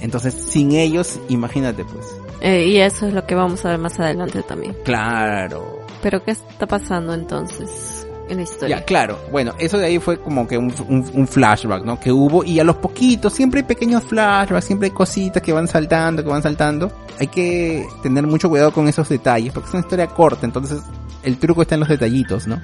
[0.01, 2.07] Entonces, sin ellos, imagínate pues.
[2.41, 4.75] Eh, y eso es lo que vamos a ver más adelante también.
[4.85, 5.81] Claro.
[6.03, 8.79] Pero ¿qué está pasando entonces en la historia?
[8.79, 9.19] Ya, claro.
[9.31, 12.01] Bueno, eso de ahí fue como que un, un, flashback, ¿no?
[12.01, 15.69] Que hubo y a los poquitos, siempre hay pequeños flashbacks, siempre hay cositas que van
[15.69, 16.91] saltando, que van saltando.
[17.19, 20.81] Hay que tener mucho cuidado con esos detalles, porque es una historia corta, entonces
[21.23, 22.61] el truco está en los detallitos, ¿no?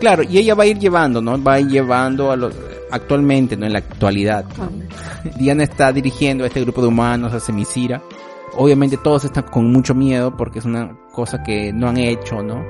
[0.00, 1.42] Claro, y ella va a ir llevando, ¿no?
[1.42, 2.54] Va a ir llevando a los,
[2.90, 3.66] actualmente, ¿no?
[3.66, 4.44] En la actualidad.
[5.36, 8.02] Diana está dirigiendo a este grupo de humanos, a Semisira.
[8.54, 12.62] Obviamente todos están con mucho miedo porque es una cosa que no han hecho, ¿no?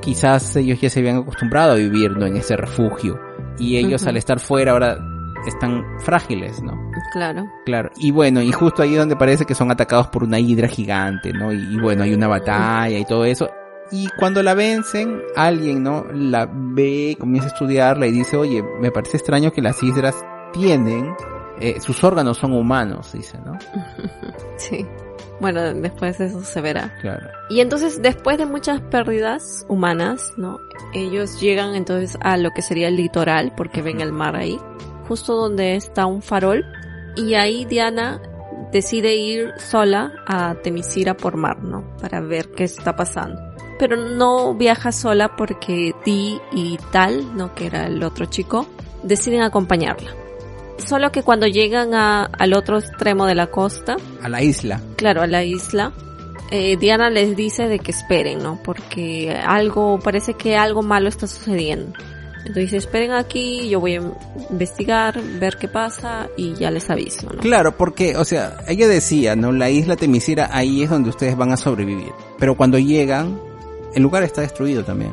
[0.00, 2.26] Quizás ellos ya se habían acostumbrado a vivir, ¿no?
[2.26, 3.18] En ese refugio.
[3.58, 4.98] Y ellos al estar fuera ahora
[5.46, 6.72] están frágiles, ¿no?
[7.12, 7.46] Claro.
[7.64, 7.90] Claro.
[7.96, 11.52] Y bueno, y justo ahí donde parece que son atacados por una hidra gigante, ¿no?
[11.52, 13.50] Y, bueno, hay una batalla y todo eso.
[13.92, 16.04] Y cuando la vencen, alguien, ¿no?
[16.12, 21.14] La ve, comienza a estudiarla y dice, oye, me parece extraño que las hidras tienen,
[21.60, 23.58] eh, sus órganos son humanos, dice, ¿no?
[24.56, 24.86] sí.
[25.40, 26.94] Bueno, después eso se verá.
[27.00, 27.26] Claro.
[27.48, 30.60] Y entonces, después de muchas pérdidas humanas, ¿no?
[30.92, 34.60] Ellos llegan entonces a lo que sería el litoral, porque ven el mar ahí,
[35.08, 36.64] justo donde está un farol,
[37.16, 38.20] y ahí Diana
[38.70, 41.96] decide ir sola a Temisira por mar, ¿no?
[42.00, 43.49] Para ver qué está pasando
[43.80, 47.54] pero no viaja sola porque Dee y Tal, ¿no?
[47.54, 48.66] que era el otro chico,
[49.02, 50.10] deciden acompañarla.
[50.76, 55.22] Solo que cuando llegan a, al otro extremo de la costa, a la isla, claro,
[55.22, 55.92] a la isla,
[56.50, 58.60] eh, Diana les dice de que esperen, ¿no?
[58.62, 61.98] Porque algo, parece que algo malo está sucediendo.
[62.44, 64.02] Entonces esperen aquí, yo voy a
[64.50, 67.40] investigar, ver qué pasa y ya les aviso, ¿no?
[67.40, 69.52] Claro, porque, o sea, ella decía, ¿no?
[69.52, 72.12] La isla Temisira, ahí es donde ustedes van a sobrevivir.
[72.38, 73.38] Pero cuando llegan,
[73.94, 75.12] el lugar está destruido también.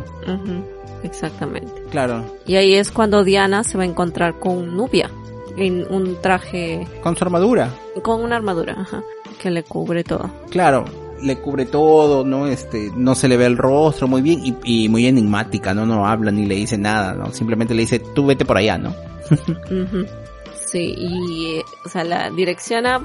[1.03, 1.83] Exactamente.
[1.91, 2.25] Claro.
[2.45, 5.09] Y ahí es cuando Diana se va a encontrar con Nubia
[5.57, 6.87] en un traje.
[7.01, 7.73] Con su armadura.
[8.01, 9.03] Con una armadura, ajá,
[9.41, 10.29] que le cubre todo.
[10.49, 10.85] Claro,
[11.21, 12.47] le cubre todo, ¿no?
[12.47, 15.85] Este, no se le ve el rostro muy bien y, muy enigmática, ¿no?
[15.85, 17.31] No habla ni le dice nada, ¿no?
[17.31, 18.93] Simplemente le dice, tú vete por allá, ¿no?
[20.67, 22.99] Sí, y, o sea, la direcciona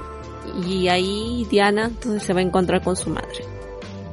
[0.67, 3.45] y ahí Diana entonces se va a encontrar con su madre.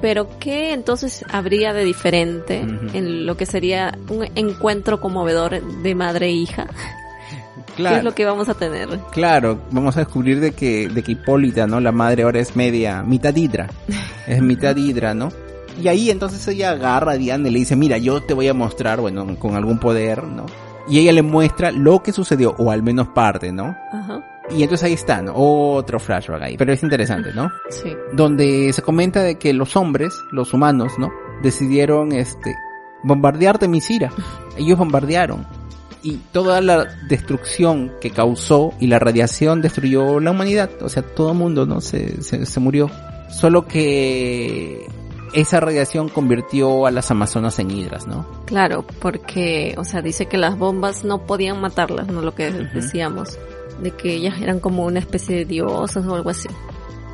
[0.00, 6.26] Pero ¿qué entonces habría de diferente en lo que sería un encuentro conmovedor de madre
[6.26, 6.68] e hija?
[7.76, 7.94] Claro.
[7.94, 8.88] ¿Qué es lo que vamos a tener?
[9.12, 11.80] Claro, vamos a descubrir de que, de que Hipólita, ¿no?
[11.80, 13.68] La madre ahora es media, mitad hidra.
[14.26, 15.32] Es mitad hidra, ¿no?
[15.82, 18.54] Y ahí entonces ella agarra a Diana y le dice, mira, yo te voy a
[18.54, 20.46] mostrar, bueno, con algún poder, ¿no?
[20.88, 23.76] Y ella le muestra lo que sucedió, o al menos parte, ¿no?
[23.92, 24.39] Ajá.
[24.50, 26.56] Y entonces ahí están, otro flashback ahí.
[26.56, 27.50] Pero es interesante, ¿no?
[27.70, 27.94] Sí.
[28.12, 31.10] Donde se comenta de que los hombres, los humanos, ¿no?
[31.42, 32.54] Decidieron, este,
[33.02, 34.10] bombardear Temisira.
[34.56, 35.46] Ellos bombardearon.
[36.02, 41.32] y toda la destrucción que causó y la radiación destruyó la humanidad, o sea, todo
[41.32, 41.80] el mundo, ¿no?
[41.80, 42.90] Se, se, se murió.
[43.30, 44.88] Solo que
[45.32, 48.26] esa radiación convirtió a las amazonas en hidras, ¿no?
[48.46, 52.22] Claro, porque, o sea, dice que las bombas no podían matarlas, ¿no?
[52.22, 53.38] Lo que decíamos,
[53.80, 56.48] de que ellas eran como una especie de diosas o algo así.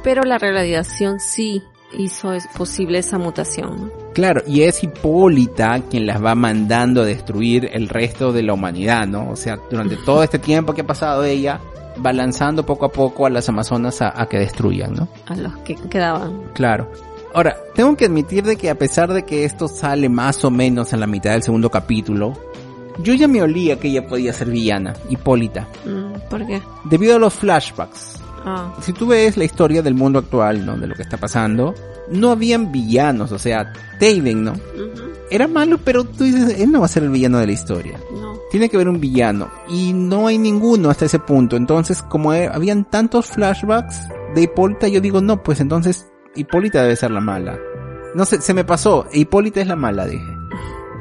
[0.03, 1.63] Pero la radiación sí
[1.93, 3.93] hizo posible esa mutación.
[4.13, 9.07] Claro, y es Hipólita quien las va mandando a destruir el resto de la humanidad,
[9.07, 9.31] ¿no?
[9.31, 11.61] O sea, durante todo este tiempo que ha pasado ella,
[12.05, 15.09] va lanzando poco a poco a las amazonas a, a que destruyan, ¿no?
[15.27, 16.51] A los que quedaban.
[16.55, 16.91] Claro.
[17.35, 20.93] Ahora, tengo que admitir de que a pesar de que esto sale más o menos
[20.93, 22.33] en la mitad del segundo capítulo,
[22.99, 25.69] yo ya me olía que ella podía ser villana, Hipólita.
[25.85, 26.61] Mm, ¿Por qué?
[26.85, 28.21] Debido a los flashbacks.
[28.45, 30.77] Ah, Si tú ves la historia del mundo actual, ¿no?
[30.77, 31.75] De lo que está pasando,
[32.11, 34.53] no habían villanos, o sea, Taven, ¿no?
[34.53, 37.53] ujú, Era malo, pero tú dices, él no va a ser el villano de la
[37.53, 37.99] historia.
[38.13, 38.37] no.
[38.49, 39.51] Tiene que haber un villano.
[39.69, 41.57] Y no hay ninguno hasta ese punto.
[41.57, 44.03] Entonces, como he- habían tantos flashbacks
[44.37, 47.59] de Hipólita, yo digo, no, pues entonces Hipólita debe ser la mala.
[48.15, 49.05] No sé, se me pasó.
[49.13, 50.25] Hipólita es la mala, dije.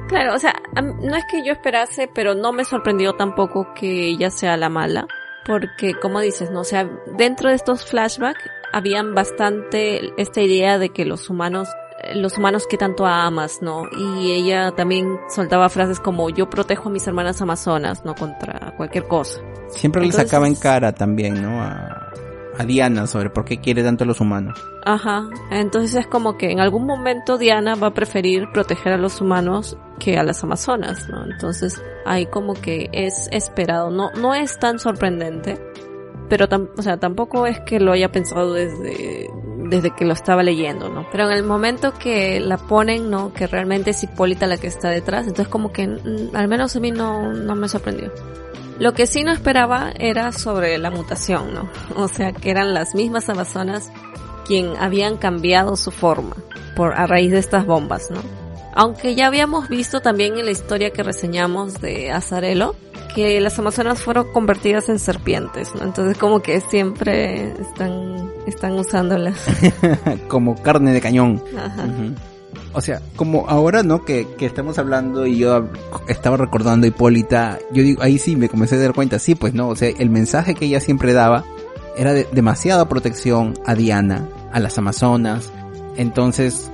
[0.08, 4.30] Claro, o sea, no es que yo esperase, pero no me sorprendió tampoco que ella
[4.30, 5.08] sea la mala.
[5.46, 8.40] Porque, como dices, no, o sea, dentro de estos flashbacks
[8.74, 11.70] habían bastante esta idea de que los humanos,
[12.04, 13.84] eh, los humanos que tanto amas, ¿no?
[13.98, 18.16] Y ella también soltaba frases como yo protejo a mis hermanas amazonas, ¿no?
[18.16, 19.40] Contra cualquier cosa.
[19.70, 21.62] Siempre le Entonces- sacaba en cara también, ¿no?
[21.62, 22.12] A,
[22.58, 24.60] a Diana sobre por qué quiere tanto a los humanos.
[24.84, 25.28] Ajá.
[25.52, 29.78] Entonces es como que en algún momento Diana va a preferir proteger a los humanos
[30.00, 31.24] que a las amazonas, ¿no?
[31.26, 33.90] Entonces ahí como que es esperado.
[33.90, 35.60] No, no es tan sorprendente.
[36.30, 39.30] Pero o sea, tampoco es que lo haya pensado desde,
[39.70, 41.06] desde que lo estaba leyendo, ¿no?
[41.12, 43.32] Pero en el momento que la ponen, ¿no?
[43.32, 46.80] Que realmente es Hipólita la que está detrás, entonces como que mm, al menos a
[46.80, 48.12] mí no, no me sorprendió.
[48.80, 51.70] Lo que sí no esperaba era sobre la mutación, ¿no?
[51.96, 53.92] O sea, que eran las mismas amazonas
[54.46, 56.36] quien habían cambiado su forma
[56.76, 58.22] por a raíz de estas bombas, ¿no?
[58.74, 62.76] Aunque ya habíamos visto también en la historia que reseñamos de Azarelo
[63.16, 65.84] que las amazonas fueron convertidas en serpientes, ¿no?
[65.84, 69.38] Entonces como que siempre están están usándolas.
[70.28, 71.42] Como carne de cañón.
[71.58, 71.88] Ajá.
[72.76, 74.04] O sea, como ahora, ¿no?
[74.04, 75.70] Que, que estamos hablando y yo
[76.10, 79.54] estaba recordando a Hipólita, yo digo, ahí sí me comencé a dar cuenta, sí, pues
[79.54, 81.46] no, o sea, el mensaje que ella siempre daba
[81.98, 85.52] era de demasiada protección a Diana, a las Amazonas,
[85.96, 86.70] entonces,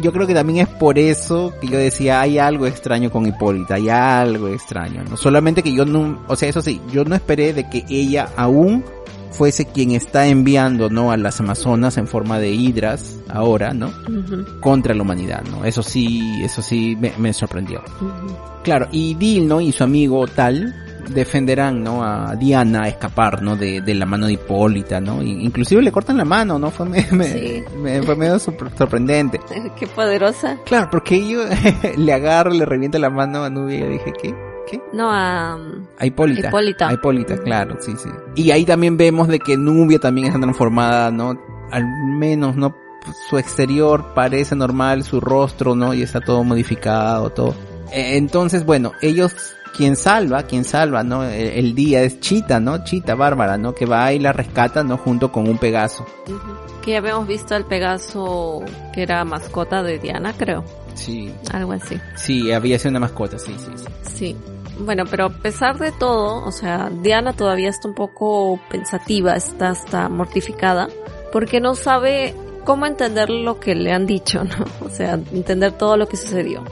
[0.00, 3.74] yo creo que también es por eso que yo decía, hay algo extraño con Hipólita,
[3.74, 5.16] hay algo extraño, ¿no?
[5.16, 8.84] Solamente que yo no, o sea, eso sí, yo no esperé de que ella aún
[9.36, 11.12] fuese quien está enviando, ¿no?
[11.12, 13.92] A las Amazonas en forma de hidras, ahora, ¿no?
[14.60, 15.64] Contra la humanidad, ¿no?
[15.64, 17.82] Eso sí, eso sí me, me sorprendió.
[18.62, 19.60] Claro, y Dil, ¿no?
[19.60, 20.74] Y su amigo tal
[21.10, 22.02] defenderán, ¿no?
[22.02, 23.54] A Diana a escapar, ¿no?
[23.54, 25.22] De, de la mano de Hipólita, ¿no?
[25.22, 26.70] Inclusive le cortan la mano, ¿no?
[26.72, 27.62] Fue, me, me- Sí.
[27.80, 29.38] me- fue medio sor- sorprendente.
[29.78, 30.58] Qué poderosa.
[30.66, 31.42] Claro, porque yo
[31.96, 34.34] le agarro, le revienta la mano a Nubia y dije, ¿qué?
[34.70, 34.80] ¿Qué?
[34.92, 35.54] No, a...
[35.98, 36.48] A Hipólita.
[36.48, 36.88] Hipólita.
[36.88, 38.08] A Hipólita, claro, sí, sí.
[38.34, 41.38] Y ahí también vemos de que Nubia también está transformada, ¿no?
[41.70, 41.84] Al
[42.18, 42.74] menos, ¿no?
[43.30, 45.94] Su exterior parece normal, su rostro, ¿no?
[45.94, 47.54] Y está todo modificado, todo.
[47.92, 49.32] Eh, Entonces, bueno, ellos,
[49.76, 51.22] quien salva, quien salva, ¿no?
[51.22, 52.82] El, el día es Chita, ¿no?
[52.82, 53.74] Chita Bárbara, ¿no?
[53.74, 54.96] Que va y la rescata, ¿no?
[54.96, 56.04] Junto con un Pegaso.
[56.82, 60.64] Que ya habíamos visto al Pegaso que era mascota de Diana, creo.
[60.94, 61.30] Sí.
[61.52, 62.00] Algo así.
[62.16, 63.84] Sí, había sido una mascota, sí, sí, sí.
[64.16, 64.36] Sí.
[64.78, 69.70] Bueno, pero a pesar de todo, o sea, Diana todavía está un poco pensativa, está
[69.70, 70.88] hasta mortificada,
[71.32, 74.64] porque no sabe cómo entender lo que le han dicho, ¿no?
[74.86, 76.64] O sea, entender todo lo que sucedió.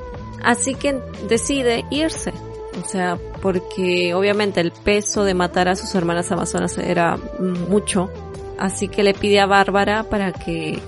[0.42, 2.32] Así que decide irse.
[2.82, 8.11] O sea, porque obviamente el peso de matar a sus hermanas amazonas era mucho.
[8.59, 10.80] Así que le pide a Bárbara para que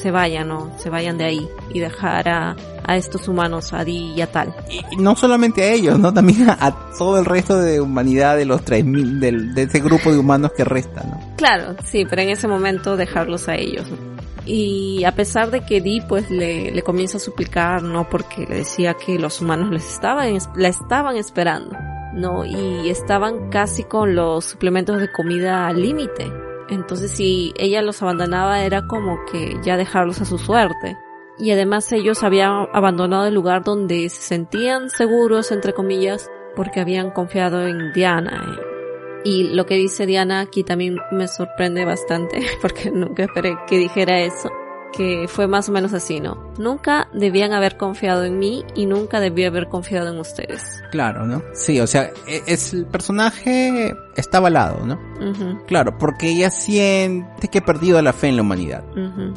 [0.00, 0.72] se vayan, ¿no?
[0.78, 4.54] Se vayan de ahí y dejar a, a estos humanos, a Di y a Tal.
[4.90, 6.12] Y no solamente a ellos, ¿no?
[6.14, 10.10] También a, a todo el resto de humanidad de los 3000, del, de ese grupo
[10.10, 11.36] de humanos que resta, ¿no?
[11.36, 13.88] Claro, sí, pero en ese momento dejarlos a ellos.
[13.90, 14.18] ¿no?
[14.48, 18.08] Y a pesar de que Dee pues le, le comienza a suplicar, ¿no?
[18.08, 21.76] Porque le decía que los humanos les estaban, la estaban esperando,
[22.14, 22.46] ¿no?
[22.46, 26.47] Y estaban casi con los suplementos de comida al límite.
[26.68, 30.96] Entonces si ella los abandonaba era como que ya dejarlos a su suerte.
[31.38, 37.10] Y además ellos habían abandonado el lugar donde se sentían seguros, entre comillas, porque habían
[37.10, 38.58] confiado en Diana.
[39.24, 44.20] Y lo que dice Diana aquí también me sorprende bastante, porque nunca esperé que dijera
[44.20, 44.50] eso.
[44.92, 46.52] Que fue más o menos así, ¿no?
[46.58, 50.82] Nunca debían haber confiado en mí y nunca debí haber confiado en ustedes.
[50.90, 51.42] Claro, ¿no?
[51.52, 54.98] Sí, o sea, e, es el personaje está avalado, ¿no?
[55.66, 58.84] Claro, porque ella siente que ha perdido la fe en la humanidad.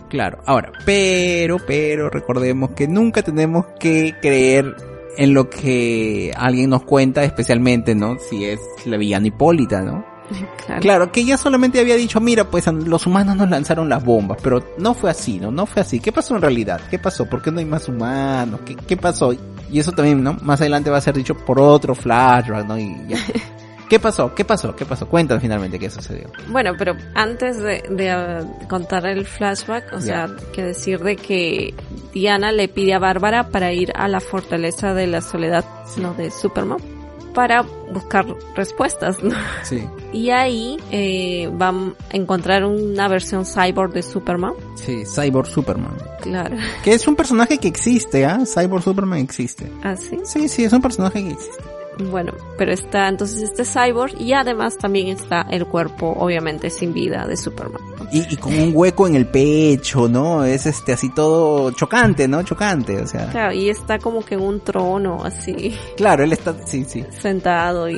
[0.10, 4.76] Claro, ahora, pero, pero recordemos que nunca tenemos que creer
[5.18, 8.18] en lo que alguien nos cuenta, especialmente, ¿no?
[8.20, 10.11] Si es la villana Hipólita, ¿no?
[10.82, 11.12] Claro.
[11.12, 14.94] que ella solamente había dicho, mira, pues los humanos nos lanzaron las bombas, pero no
[14.94, 15.52] fue así, ¿no?
[15.52, 16.00] No fue así.
[16.00, 16.82] ¿Qué pasó en realidad?
[16.90, 17.26] ¿Qué pasó?
[17.26, 18.62] ¿Por qué no hay más humanos?
[18.66, 19.34] ¿Qué, qué pasó?
[19.70, 20.34] Y eso también, ¿no?
[20.42, 22.80] Más adelante va a ser dicho por otro flashback, ¿no?
[22.80, 22.96] Y
[23.90, 24.34] ¿Qué pasó?
[24.34, 24.74] ¿Qué pasó?
[24.74, 25.06] ¿Qué pasó?
[25.06, 26.32] Cuéntanos finalmente qué sucedió.
[26.48, 31.74] Bueno, pero antes de, uh, contar el flashback, o sea, que decir de que
[32.14, 35.66] Diana le pide a Bárbara para ir a la fortaleza de la soledad,
[35.98, 37.01] no de Superman
[37.34, 37.64] para
[37.94, 38.26] buscar
[38.56, 39.36] respuestas, ¿no?
[39.64, 39.88] Sí.
[40.14, 44.52] Y ahí eh, van a encontrar una versión cyborg de Superman.
[44.76, 45.94] Sí, Cyborg Superman.
[46.22, 46.58] Claro.
[46.84, 48.44] Que es un personaje que existe, ¿ah?
[48.46, 49.72] Cyborg Superman existe.
[49.84, 50.20] ¿Ah, sí?
[50.26, 51.64] Sí, sí, es un personaje que existe.
[52.00, 57.28] Bueno, pero está entonces este cyborg y además también está el cuerpo, obviamente, sin vida
[57.28, 57.82] de Superman.
[58.12, 60.44] Y, con un hueco en el pecho, ¿no?
[60.44, 62.44] Es este así todo chocante, ¿no?
[62.44, 63.30] Chocante, o sea.
[63.30, 65.78] Claro, y está como que en un trono, así.
[65.96, 67.06] Claro, él está, sí, sí.
[67.12, 67.98] Sentado y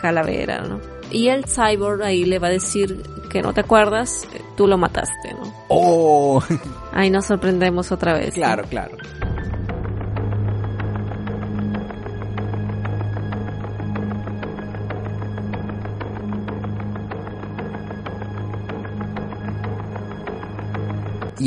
[0.00, 0.80] calavera, ¿no?
[1.10, 4.26] Y el cyborg ahí le va a decir que no te acuerdas,
[4.56, 5.54] tú lo mataste, ¿no?
[5.68, 6.42] ¡Oh!
[6.92, 8.34] Ahí nos sorprendemos otra vez.
[8.34, 8.96] Claro, claro.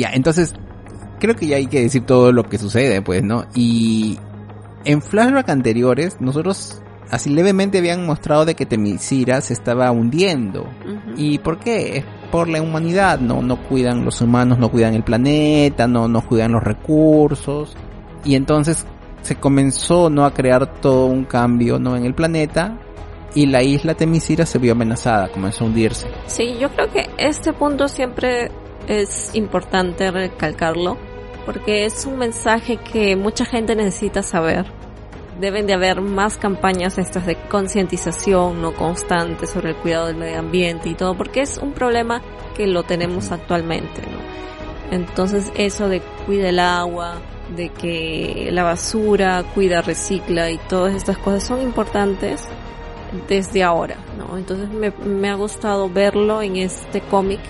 [0.00, 0.54] Ya, entonces,
[1.18, 3.44] creo que ya hay que decir todo lo que sucede, pues, ¿no?
[3.54, 4.18] Y
[4.86, 6.80] en flashback anteriores, nosotros
[7.10, 10.66] así levemente habían mostrado de que Temisira se estaba hundiendo.
[11.18, 11.98] ¿Y por qué?
[11.98, 16.22] Es por la humanidad, no, no cuidan los humanos, no cuidan el planeta, no, no
[16.22, 17.76] cuidan los recursos.
[18.24, 18.86] Y entonces
[19.20, 20.24] se comenzó, ¿no?
[20.24, 21.94] A crear todo un cambio, ¿no?
[21.94, 22.78] En el planeta.
[23.34, 26.08] Y la isla Temisira se vio amenazada, comenzó a hundirse.
[26.26, 28.50] Sí, yo creo que este punto siempre
[28.88, 30.96] es importante recalcarlo
[31.46, 34.66] porque es un mensaje que mucha gente necesita saber.
[35.40, 40.38] Deben de haber más campañas estas de concientización no constante sobre el cuidado del medio
[40.38, 42.20] ambiente y todo, porque es un problema
[42.56, 44.02] que lo tenemos actualmente,
[44.90, 47.14] Entonces eso de cuida el agua,
[47.56, 52.46] de que la basura cuida, recicla y todas estas cosas son importantes
[53.28, 54.36] desde ahora, ¿no?
[54.36, 57.40] Entonces me, me ha gustado verlo en este cómic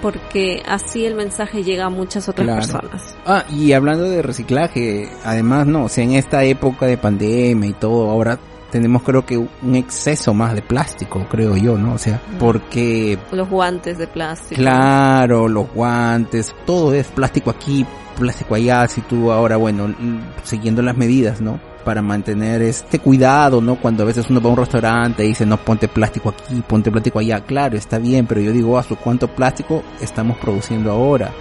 [0.00, 3.16] porque así el mensaje llega a muchas otras personas.
[3.26, 7.74] Ah, y hablando de reciclaje, además, no, o sea, en esta época de pandemia y
[7.74, 8.38] todo, ahora
[8.70, 11.94] tenemos creo que un exceso más de plástico, creo yo, ¿no?
[11.94, 13.18] O sea, porque...
[13.32, 14.60] Los guantes de plástico.
[14.60, 17.86] Claro, los guantes, todo es plástico aquí,
[18.18, 19.94] plástico allá, si tú ahora, bueno,
[20.42, 21.60] siguiendo las medidas, ¿no?
[21.88, 23.76] Para mantener este cuidado, ¿no?
[23.76, 26.90] Cuando a veces uno va a un restaurante y dice, no, ponte plástico aquí, ponte
[26.90, 27.40] plástico allá.
[27.40, 31.32] Claro, está bien, pero yo digo, ¿a su cuánto plástico estamos produciendo ahora?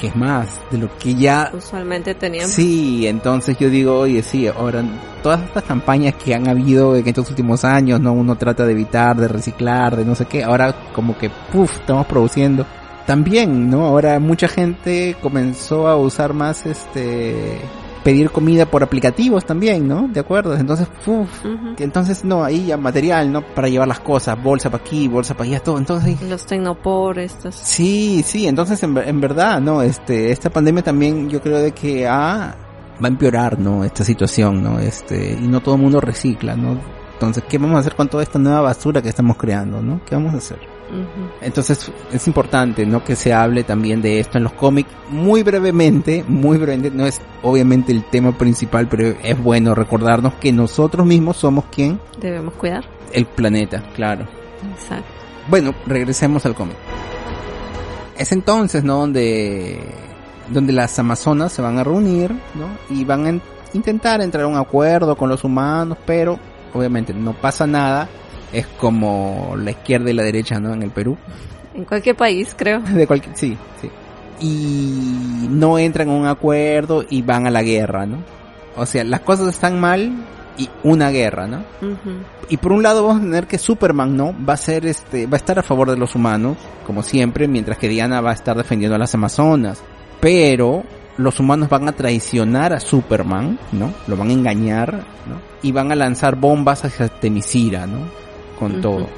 [0.00, 1.52] Que es más de lo que ya...
[1.56, 2.50] Usualmente teníamos.
[2.50, 4.82] Sí, entonces yo digo, oye, sí, ahora
[5.22, 8.14] todas estas campañas que han habido en estos últimos años, ¿no?
[8.14, 12.06] Uno trata de evitar, de reciclar, de no sé qué, ahora como que, puff, estamos
[12.06, 12.66] produciendo
[13.06, 13.86] también, ¿no?
[13.86, 17.60] Ahora mucha gente comenzó a usar más este
[18.04, 20.06] pedir comida por aplicativos también, ¿no?
[20.06, 20.54] ¿De acuerdo?
[20.54, 20.86] Entonces,
[21.78, 23.42] entonces no, ahí ya material, ¿no?
[23.42, 26.20] Para llevar las cosas, bolsa para aquí, bolsa para allá, todo, entonces...
[26.22, 27.54] Los tecnopor, estos.
[27.54, 29.82] Sí, sí, entonces en, en, verdad, ¿no?
[29.82, 32.54] Este, esta pandemia también yo creo de que ah,
[33.02, 33.82] va a empeorar, ¿no?
[33.82, 34.78] Esta situación, ¿no?
[34.78, 36.78] Este, y no todo el mundo recicla, ¿no?
[37.14, 40.04] Entonces, ¿qué vamos a hacer con toda esta nueva basura que estamos creando, ¿no?
[40.04, 40.73] ¿Qué vamos a hacer?
[41.40, 43.02] Entonces es importante, ¿no?
[43.02, 47.20] Que se hable también de esto en los cómics muy brevemente, muy brevemente, no es
[47.42, 52.84] obviamente el tema principal, pero es bueno recordarnos que nosotros mismos somos quien debemos cuidar
[53.12, 54.26] el planeta, claro.
[54.74, 55.08] Exacto.
[55.48, 56.76] Bueno, regresemos al cómic.
[58.16, 58.98] Es entonces, ¿no?
[58.98, 59.80] Donde
[60.48, 62.68] donde las amazonas se van a reunir, ¿no?
[62.90, 63.40] Y van a
[63.72, 66.38] intentar entrar a un acuerdo con los humanos, pero
[66.72, 68.08] obviamente no pasa nada
[68.54, 70.72] es como la izquierda y la derecha, ¿no?
[70.72, 71.16] En el Perú.
[71.74, 72.80] En cualquier país, creo.
[72.94, 73.90] De cualquier, sí, sí.
[74.40, 78.18] Y no entran en un acuerdo y van a la guerra, ¿no?
[78.76, 80.12] O sea, las cosas están mal
[80.56, 81.64] y una guerra, ¿no?
[82.48, 84.34] Y por un lado vamos a tener que Superman, ¿no?
[84.46, 87.78] Va a ser este, va a estar a favor de los humanos, como siempre, mientras
[87.78, 89.82] que Diana va a estar defendiendo a las Amazonas.
[90.20, 90.84] Pero
[91.16, 93.92] los humanos van a traicionar a Superman, ¿no?
[94.06, 95.40] Lo van a engañar, ¿no?
[95.62, 98.23] Y van a lanzar bombas hacia Temisira, ¿no?
[98.58, 99.08] Con todo.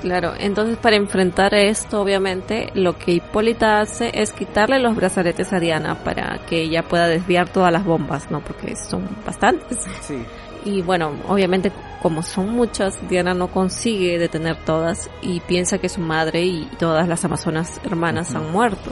[0.00, 5.60] Claro, entonces para enfrentar esto, obviamente, lo que Hipólita hace es quitarle los brazaletes a
[5.60, 8.40] Diana para que ella pueda desviar todas las bombas, ¿no?
[8.40, 9.84] Porque son bastantes.
[10.00, 10.24] Sí.
[10.64, 11.72] Y bueno, obviamente
[12.02, 17.08] como son muchas, Diana no consigue detener todas y piensa que su madre y todas
[17.08, 18.90] las amazonas hermanas han muerto.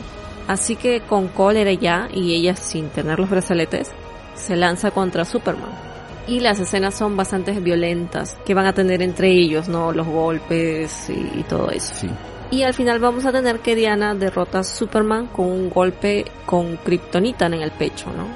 [0.49, 3.91] Así que con cólera ya y ella sin tener los brazaletes,
[4.35, 5.96] se lanza contra Superman.
[6.27, 9.93] Y las escenas son bastante violentas que van a tener entre ellos, ¿no?
[9.93, 11.95] Los golpes y, todo eso.
[11.95, 12.09] Sí.
[12.51, 16.77] Y al final vamos a tener que Diana derrota a Superman con un golpe con
[16.79, 18.27] Kryptonita en el pecho, ¿no?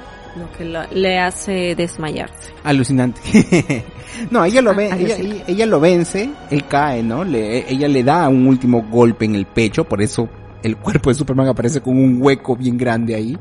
[0.41, 2.53] Lo que le hace desmayarse.
[2.63, 3.21] Alucinante.
[4.31, 7.25] no, ella lo, ve, ella, lo vence, él cae, ¿no?
[7.25, 10.29] Le, ella le da un último golpe en el pecho, por eso
[10.63, 13.37] el cuerpo de Superman aparece con un hueco bien grande ahí.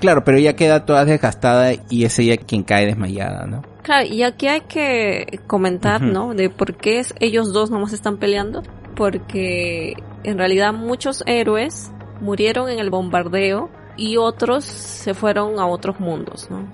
[0.00, 3.62] Claro, pero ella queda toda desgastada y es ella quien cae desmayada, ¿no?
[3.82, 6.34] Claro, y aquí hay que comentar, ¿no?
[6.34, 8.62] De por qué es, ellos dos nomás están peleando.
[8.96, 11.90] Porque en realidad muchos héroes
[12.20, 16.70] murieron en el bombardeo y otros se fueron a otros mundos, ¿no?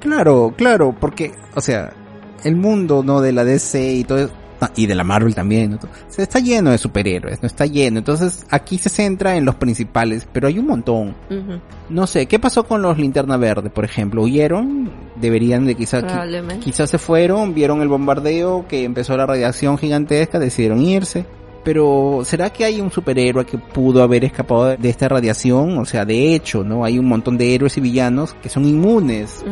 [0.00, 1.92] Claro, claro, porque, o sea,
[2.44, 3.20] el mundo, ¿no?
[3.20, 4.30] De la DC y todo
[4.76, 7.98] y de la Marvel también, se está lleno de superhéroes, no está lleno.
[7.98, 11.14] Entonces aquí se centra en los principales, pero hay un montón.
[11.88, 14.22] No sé, ¿qué pasó con los Linterna Verde, por ejemplo?
[14.22, 14.90] ¿Huyeron?
[15.16, 16.04] Deberían de quizás,
[16.60, 21.26] quizás se fueron, vieron el bombardeo que empezó la radiación gigantesca, decidieron irse.
[21.64, 25.78] Pero ¿será que hay un superhéroe que pudo haber escapado de esta radiación?
[25.78, 26.84] O sea, de hecho, ¿no?
[26.84, 29.42] Hay un montón de héroes y villanos que son inmunes.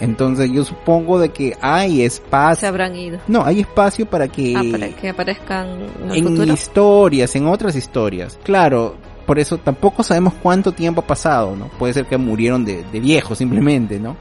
[0.00, 2.60] Entonces yo supongo de que hay espacio.
[2.60, 3.18] Se habrán ido.
[3.26, 4.54] No, hay espacio para que...
[4.56, 5.66] Ah, para que aparezcan
[6.12, 8.38] en historias, en otras historias.
[8.44, 8.94] Claro,
[9.26, 11.66] por eso tampoco sabemos cuánto tiempo ha pasado, ¿no?
[11.66, 14.16] Puede ser que murieron de, de viejos simplemente, ¿no?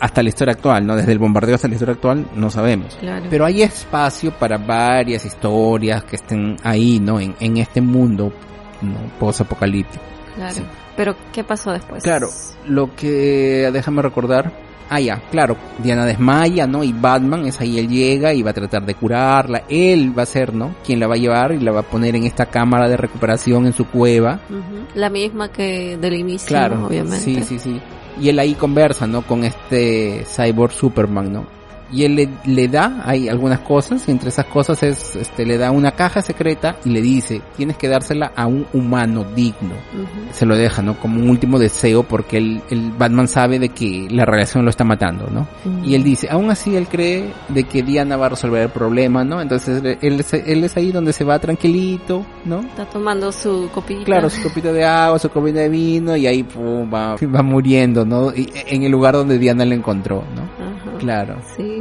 [0.00, 0.96] Hasta la historia actual, ¿no?
[0.96, 2.98] Desde el bombardeo hasta la historia actual no sabemos.
[3.30, 7.20] Pero hay espacio para varias historias que estén ahí, ¿no?
[7.20, 8.32] En, en este mundo,
[8.82, 8.96] ¿no?
[9.18, 10.02] Post-apocalíptico.
[10.34, 10.54] Claro.
[10.96, 12.02] Pero, ¿qué pasó después?
[12.02, 12.28] Claro,
[12.66, 14.52] lo que, déjame recordar,
[14.92, 16.82] Ah, ya, claro, Diana desmaya, ¿no?
[16.82, 19.62] Y Batman es ahí, él llega y va a tratar de curarla.
[19.68, 20.74] Él va a ser, ¿no?
[20.84, 23.66] Quien la va a llevar y la va a poner en esta cámara de recuperación
[23.66, 24.40] en su cueva.
[24.96, 27.20] La misma que del inicio, claro, obviamente.
[27.20, 27.80] Sí, sí, sí.
[28.20, 29.22] Y él ahí conversa, ¿no?
[29.22, 31.59] Con este cyborg Superman, ¿no?
[31.92, 35.58] Y él le, le, da hay algunas cosas y entre esas cosas es este le
[35.58, 39.74] da una caja secreta y le dice tienes que dársela a un humano digno
[40.32, 44.08] se lo deja no como un último deseo porque el, el Batman sabe de que
[44.10, 45.46] la relación lo está matando no
[45.84, 49.24] y él dice aún así él cree de que Diana va a resolver el problema
[49.24, 54.04] no entonces él, él es ahí donde se va tranquilito no está tomando su copita.
[54.04, 58.04] Claro su copita de agua su copita de vino y ahí pum, va, va muriendo
[58.04, 60.60] no y, en el lugar donde Diana le encontró no
[61.00, 61.36] Claro.
[61.56, 61.79] Sí.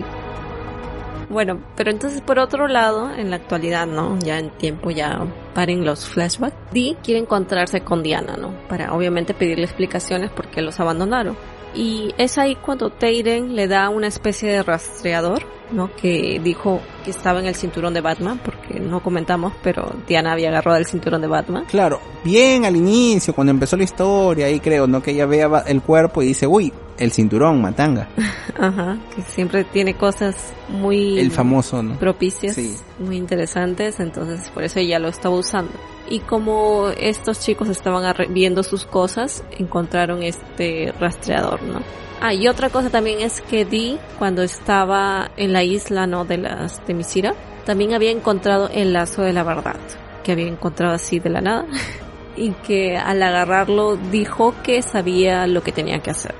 [1.29, 4.17] Bueno, pero entonces por otro lado, en la actualidad, ¿no?
[4.19, 6.55] Ya en tiempo ya paren los flashbacks.
[6.71, 8.51] Dee quiere encontrarse con Diana, ¿no?
[8.67, 11.37] Para obviamente pedirle explicaciones por qué los abandonaron.
[11.75, 15.93] Y es ahí cuando Tayden le da una especie de rastreador, ¿no?
[15.95, 20.49] Que dijo que estaba en el cinturón de Batman, porque no comentamos, pero Diana había
[20.49, 21.65] agarrado el cinturón de Batman.
[21.65, 25.01] Claro, bien al inicio, cuando empezó la historia, ahí creo, ¿no?
[25.01, 28.09] Que ella vea el cuerpo y dice, uy, el cinturón, matanga.
[28.59, 31.19] Ajá, que siempre tiene cosas muy...
[31.19, 31.97] El famoso, ¿no?
[31.97, 32.57] Propicias,
[32.99, 35.71] muy interesantes, entonces por eso ella lo estaba usando.
[36.09, 41.81] Y como estos chicos estaban viendo sus cosas, encontraron este rastreador, ¿no?
[42.21, 46.25] Ah, y otra cosa también es que Dee, cuando estaba en la isla, ¿no?
[46.25, 47.33] De las de Misira,
[47.65, 49.79] también había encontrado el lazo de la verdad,
[50.23, 51.65] que había encontrado así de la nada.
[52.35, 56.33] y que al agarrarlo dijo que sabía lo que tenía que hacer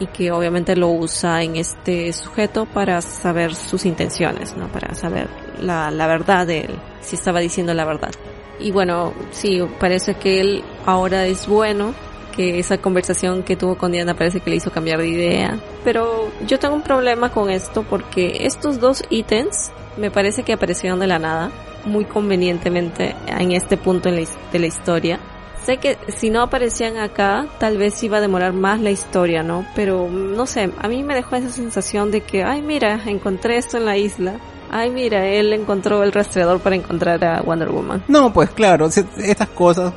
[0.00, 4.66] y que obviamente lo usa en este sujeto para saber sus intenciones, ¿no?
[4.68, 5.28] Para saber
[5.60, 8.10] la, la verdad de él, si estaba diciendo la verdad.
[8.58, 11.94] Y bueno, sí, parece que él ahora es bueno,
[12.34, 15.60] que esa conversación que tuvo con Diana parece que le hizo cambiar de idea.
[15.84, 20.98] Pero yo tengo un problema con esto porque estos dos ítems me parece que aparecieron
[21.00, 21.50] de la nada,
[21.84, 25.20] muy convenientemente en este punto de la historia
[25.64, 29.64] Sé que si no aparecían acá, tal vez iba a demorar más la historia, ¿no?
[29.74, 33.78] Pero no sé, a mí me dejó esa sensación de que, ay, mira, encontré esto
[33.78, 34.34] en la isla.
[34.70, 38.04] Ay, mira, él encontró el rastreador para encontrar a Wonder Woman.
[38.08, 39.94] No, pues claro, estas cosas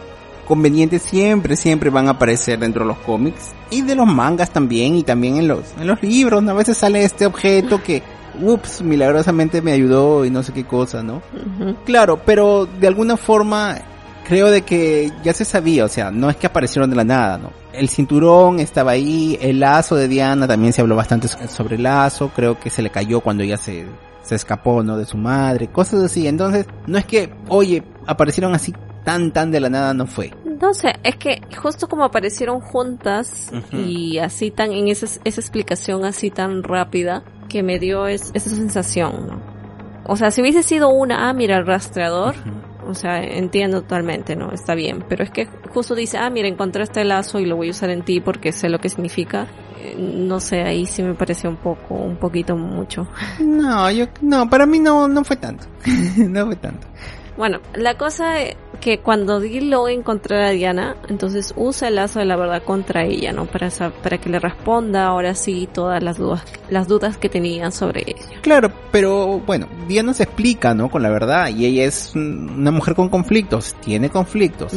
[0.48, 4.95] convenientes siempre, siempre van a aparecer dentro de los cómics y de los mangas también
[4.95, 6.52] y también en los, en los libros, ¿no?
[6.52, 8.02] A veces sale este objeto que,
[8.41, 11.22] ups, milagrosamente me ayudó y no sé qué cosa, ¿no?
[11.86, 13.78] Claro, pero de alguna forma
[14.28, 17.38] creo de que ya se sabía, o sea, no es que aparecieron de la nada,
[17.38, 17.52] ¿no?
[17.74, 22.32] El cinturón estaba ahí, el lazo de Diana también se habló bastante sobre el lazo,
[22.36, 23.86] creo que se le cayó cuando ella se,
[24.24, 24.98] se escapó, ¿no?
[24.98, 26.28] De su madre, cosas así.
[26.28, 28.74] Entonces, no es que, oye, aparecieron así
[29.08, 30.34] tan tan de la nada, no fue.
[30.62, 36.03] No sé, es que justo como aparecieron juntas y así tan en esa, esa explicación
[36.03, 39.41] así tan rápida que me dio esa sensación, ¿no?
[40.03, 42.36] O sea, si hubiese sido una, ah, mira el rastreador,
[42.86, 44.51] o sea, entiendo totalmente, ¿no?
[44.51, 47.70] Está bien, pero es que justo dice, ah, mira, encontré este lazo y lo voy
[47.70, 49.47] a usar en ti porque sé lo que significa.
[49.80, 53.08] Eh, no sé, ahí sí me pareció un poco, un poquito mucho.
[53.39, 55.66] No, yo, no, para mí no, no fue tanto.
[56.18, 56.88] no fue tanto.
[57.38, 62.19] Bueno, la cosa es que cuando Dil logra encontrar a Diana, entonces usa el lazo
[62.19, 63.45] de la verdad contra ella, ¿no?
[63.45, 68.01] Para, para que le responda ahora sí todas las dudas, las dudas que tenía sobre
[68.07, 68.41] ella.
[68.41, 70.89] Claro, pero bueno, Diana se explica, ¿no?
[70.89, 74.73] Con la verdad, y ella es una mujer con conflictos, tiene conflictos.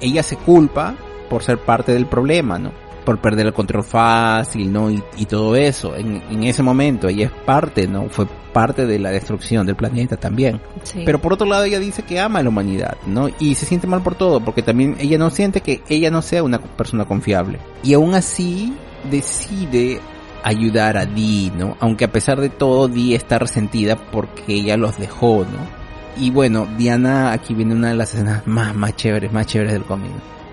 [0.00, 0.94] Ella se culpa
[1.30, 2.72] por ser parte del problema, ¿no?
[3.04, 4.90] Por perder el control fácil, ¿no?
[4.90, 5.94] Y, y todo eso.
[5.94, 8.08] En, en, ese momento ella es parte, ¿no?
[8.08, 10.60] Fue parte de la destrucción del planeta también.
[10.82, 11.02] Sí.
[11.04, 13.28] Pero por otro lado ella dice que ama a la humanidad, ¿no?
[13.38, 16.42] Y se siente mal por todo, porque también ella no siente que ella no sea
[16.42, 17.58] una persona confiable.
[17.82, 18.74] Y aún así
[19.10, 20.00] decide
[20.44, 21.76] ayudar a Dee, ¿no?
[21.80, 25.82] Aunque a pesar de todo Dee está resentida porque ella los dejó, ¿no?
[26.16, 29.84] Y bueno, Diana, aquí viene una de las escenas más, más chéveres, más chéveres del
[29.84, 30.10] cómic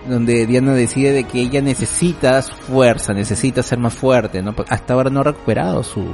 [0.08, 4.56] donde Diana decide de que ella necesita fuerza, necesita ser más fuerte, ¿no?
[4.70, 6.06] Hasta ahora no ha recuperado su,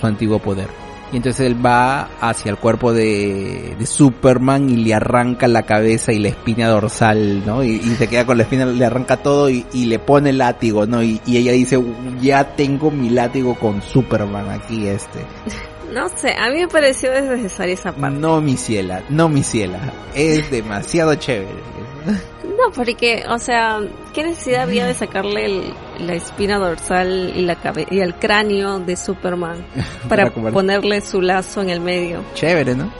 [0.00, 0.68] su antiguo poder.
[1.12, 6.18] Y entonces él va hacia el cuerpo de, Superman y le arranca la cabeza y
[6.18, 7.62] la espina dorsal, ¿no?
[7.62, 11.02] Y, se queda con la espina, le arranca todo y, le pone el látigo, ¿no?
[11.02, 11.80] Y, ella dice,
[12.20, 15.20] ya tengo mi látigo con Superman aquí, este.
[15.92, 18.16] No sé, a mí me pareció desnecesaria esa parte.
[18.18, 19.78] No, mi ciela, no, mi ciela.
[20.14, 21.76] Es demasiado chévere.
[22.44, 23.80] No, porque, o sea,
[24.14, 27.58] ¿qué necesidad había de sacarle el, la espina dorsal y, la
[27.90, 29.66] y el cráneo de Superman
[30.08, 32.24] para, para ponerle su lazo en el medio?
[32.34, 32.92] Chévere, ¿no?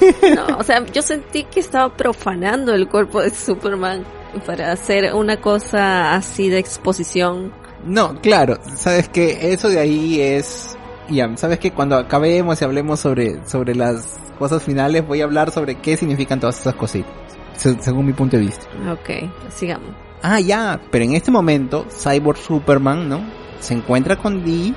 [0.36, 4.04] no, o sea, yo sentí que estaba profanando el cuerpo de Superman
[4.46, 7.52] para hacer una cosa así de exposición.
[7.84, 10.76] No, claro, sabes que eso de ahí es
[11.10, 15.50] ya, sabes que cuando acabemos y hablemos sobre, sobre las cosas finales, voy a hablar
[15.50, 17.12] sobre qué significan todas esas cositas,
[17.54, 18.66] según mi punto de vista.
[18.90, 19.90] Ok, sigamos.
[20.22, 23.20] Ah, ya, pero en este momento, Cyborg Superman, ¿no?
[23.60, 24.74] Se encuentra con Dee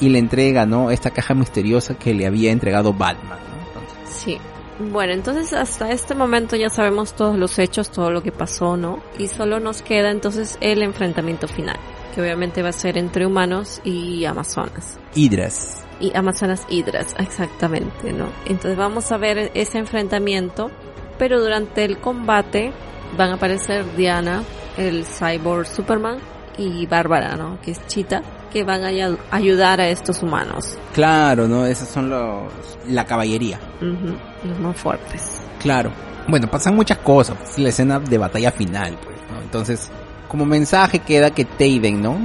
[0.00, 0.90] y le entrega, ¿no?
[0.90, 3.80] Esta caja misteriosa que le había entregado Batman, ¿no?
[3.80, 4.22] Entonces...
[4.22, 4.38] Sí.
[4.78, 8.98] Bueno, entonces hasta este momento ya sabemos todos los hechos, todo lo que pasó, ¿no?
[9.18, 11.78] Y solo nos queda entonces el enfrentamiento final
[12.16, 14.98] que obviamente va a ser entre humanos y amazonas.
[15.14, 15.84] Hidras.
[16.00, 18.30] Y amazonas hidras, exactamente, ¿no?
[18.46, 20.70] Entonces vamos a ver ese enfrentamiento,
[21.18, 22.72] pero durante el combate
[23.18, 24.42] van a aparecer Diana,
[24.78, 26.16] el cyborg Superman
[26.56, 27.60] y Bárbara, ¿no?
[27.60, 30.78] Que es Chita, que van a ayudar a estos humanos.
[30.94, 31.66] Claro, ¿no?
[31.66, 32.50] Esos son los...
[32.88, 33.60] la caballería.
[33.82, 35.42] Uh -huh, los más fuertes.
[35.60, 35.90] Claro.
[36.28, 37.36] Bueno, pasan muchas cosas.
[37.42, 39.42] Es la escena de batalla final, pues, ¿no?
[39.42, 39.90] Entonces,
[40.36, 42.18] como mensaje queda que Taven, ¿no?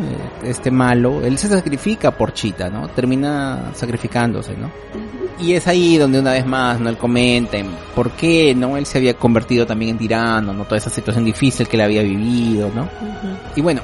[0.43, 2.89] Este malo, él se sacrifica por Chita, ¿no?
[2.89, 4.70] Termina sacrificándose, ¿no?
[5.39, 6.89] Y es ahí donde una vez más, ¿no?
[6.89, 7.57] Él comenta
[7.95, 8.76] por qué, ¿no?
[8.76, 10.66] Él se había convertido también en tirano, ¿no?
[10.66, 12.89] Toda esa situación difícil que él había vivido, ¿no?
[13.55, 13.82] Y bueno,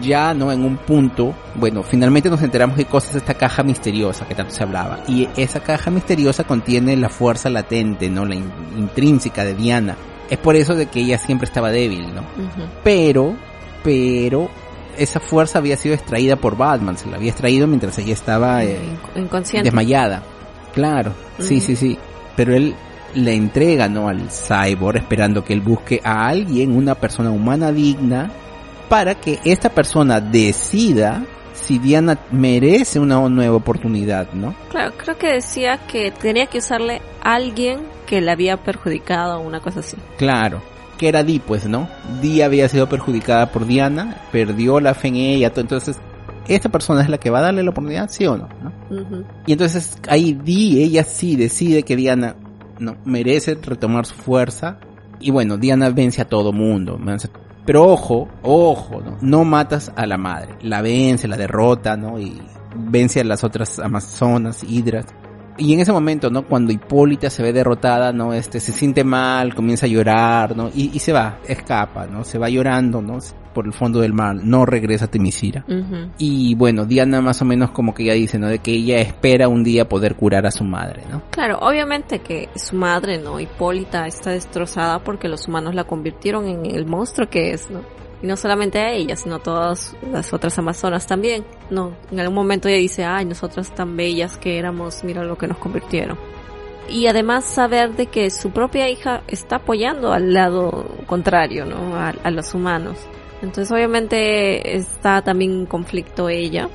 [0.00, 0.52] ya, ¿no?
[0.52, 4.54] En un punto, bueno, finalmente nos enteramos de cosas de esta caja misteriosa que tanto
[4.54, 5.00] se hablaba.
[5.08, 8.24] Y esa caja misteriosa contiene la fuerza latente, ¿no?
[8.24, 9.96] La in intrínseca de Diana
[10.30, 12.20] es por eso de que ella siempre estaba débil, ¿no?
[12.22, 12.68] Uh -huh.
[12.84, 13.36] Pero,
[13.82, 14.50] pero,
[14.96, 18.78] esa fuerza había sido extraída por Batman, se la había extraído mientras ella estaba eh,
[19.14, 19.66] inconsciente.
[19.66, 20.22] desmayada.
[20.74, 21.44] Claro, uh -huh.
[21.44, 21.98] sí, sí, sí.
[22.36, 22.74] Pero él
[23.14, 24.08] le entrega, ¿no?
[24.08, 28.30] Al cyborg esperando que él busque a alguien, una persona humana digna,
[28.88, 31.24] para que esta persona decida
[31.58, 34.54] si Diana merece una nueva oportunidad, ¿no?
[34.70, 39.46] Claro, creo que decía que tenía que usarle a alguien que le había perjudicado o
[39.46, 39.96] una cosa así.
[40.16, 40.62] Claro,
[40.96, 41.88] que era Di, pues, ¿no?
[42.20, 45.98] Di había sido perjudicada por Diana, perdió la fe en ella, entonces
[46.46, 48.72] esta persona es la que va a darle la oportunidad, sí o no, ¿no?
[48.90, 49.24] Uh -huh.
[49.46, 52.36] Y entonces ahí Di, ella sí decide que Diana
[52.78, 54.78] no merece retomar su fuerza
[55.20, 56.98] y bueno, Diana vence a todo mundo,
[57.68, 59.18] pero ojo, ojo, ¿no?
[59.20, 62.18] no matas a la madre, la vence, la derrota, ¿no?
[62.18, 62.40] Y
[62.74, 65.04] vence a las otras amazonas, hidras.
[65.58, 66.42] Y en ese momento, ¿no?
[66.42, 68.32] Cuando Hipólita se ve derrotada, ¿no?
[68.32, 70.68] Este, se siente mal, comienza a llorar, ¿no?
[70.74, 72.24] Y, y se va, escapa, ¿no?
[72.24, 73.18] Se va llorando, ¿no?
[73.52, 75.64] Por el fondo del mar, no regresa a Temisira.
[75.66, 76.10] Uh -huh.
[76.18, 78.46] Y bueno, Diana más o menos como que ya dice, ¿no?
[78.46, 81.22] De que ella espera un día poder curar a su madre, ¿no?
[81.30, 83.40] Claro, obviamente que su madre, ¿no?
[83.40, 87.80] Hipólita está destrozada porque los humanos la convirtieron en el monstruo que es, ¿no?
[88.22, 91.44] Y no solamente a ella, sino a todas las otras amazonas también.
[91.70, 95.46] No, en algún momento ella dice, ay, nosotras tan bellas que éramos, mira lo que
[95.46, 96.18] nos convirtieron.
[96.88, 101.96] Y además saber de que su propia hija está apoyando al lado contrario, ¿no?
[101.96, 102.98] A, a los humanos.
[103.42, 106.68] Entonces obviamente está también en conflicto ella.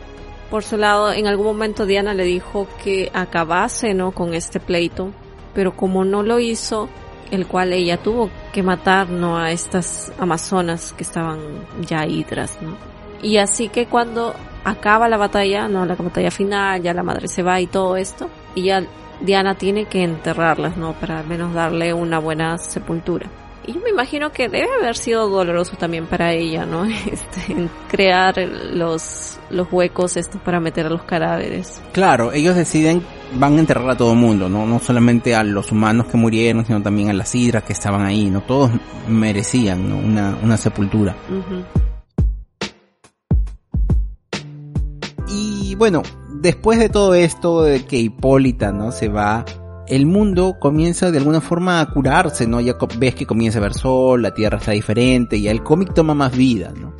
[0.49, 4.11] Por su lado, en algún momento Diana le dijo que acabase, ¿no?
[4.11, 5.11] Con este pleito.
[5.53, 6.89] Pero como no lo hizo,
[7.33, 9.37] el cual ella tuvo que matar, ¿no?
[9.37, 11.39] A estas amazonas que estaban
[11.81, 12.77] ya hidras, ¿no?
[13.23, 15.85] Y así que cuando acaba la batalla, ¿no?
[15.85, 18.83] La batalla final, ya la madre se va y todo esto, y ya
[19.19, 20.93] Diana tiene que enterrarlas, ¿no?
[20.93, 23.27] Para al menos darle una buena sepultura.
[23.65, 26.85] Y yo me imagino que debe haber sido doloroso también para ella, ¿no?
[27.13, 31.81] Este, crear los, los huecos estos para meter a los cadáveres.
[31.93, 33.03] Claro, ellos deciden,
[33.35, 34.65] van a enterrar a todo el mundo, ¿no?
[34.65, 38.29] No solamente a los humanos que murieron, sino también a las hidras que estaban ahí,
[38.29, 38.41] ¿no?
[38.41, 38.71] Todos
[39.07, 39.97] merecían, ¿no?
[39.97, 41.15] Una, una sepultura.
[45.29, 46.01] Y bueno,
[46.41, 48.91] después de todo esto de que Hipólita, ¿no?
[48.91, 49.45] Se va,
[49.87, 52.61] el mundo comienza de alguna forma a curarse, ¿no?
[52.61, 56.13] Ya ves que comienza a ver sol, la tierra está diferente, y el cómic toma
[56.13, 56.93] más vida, ¿no?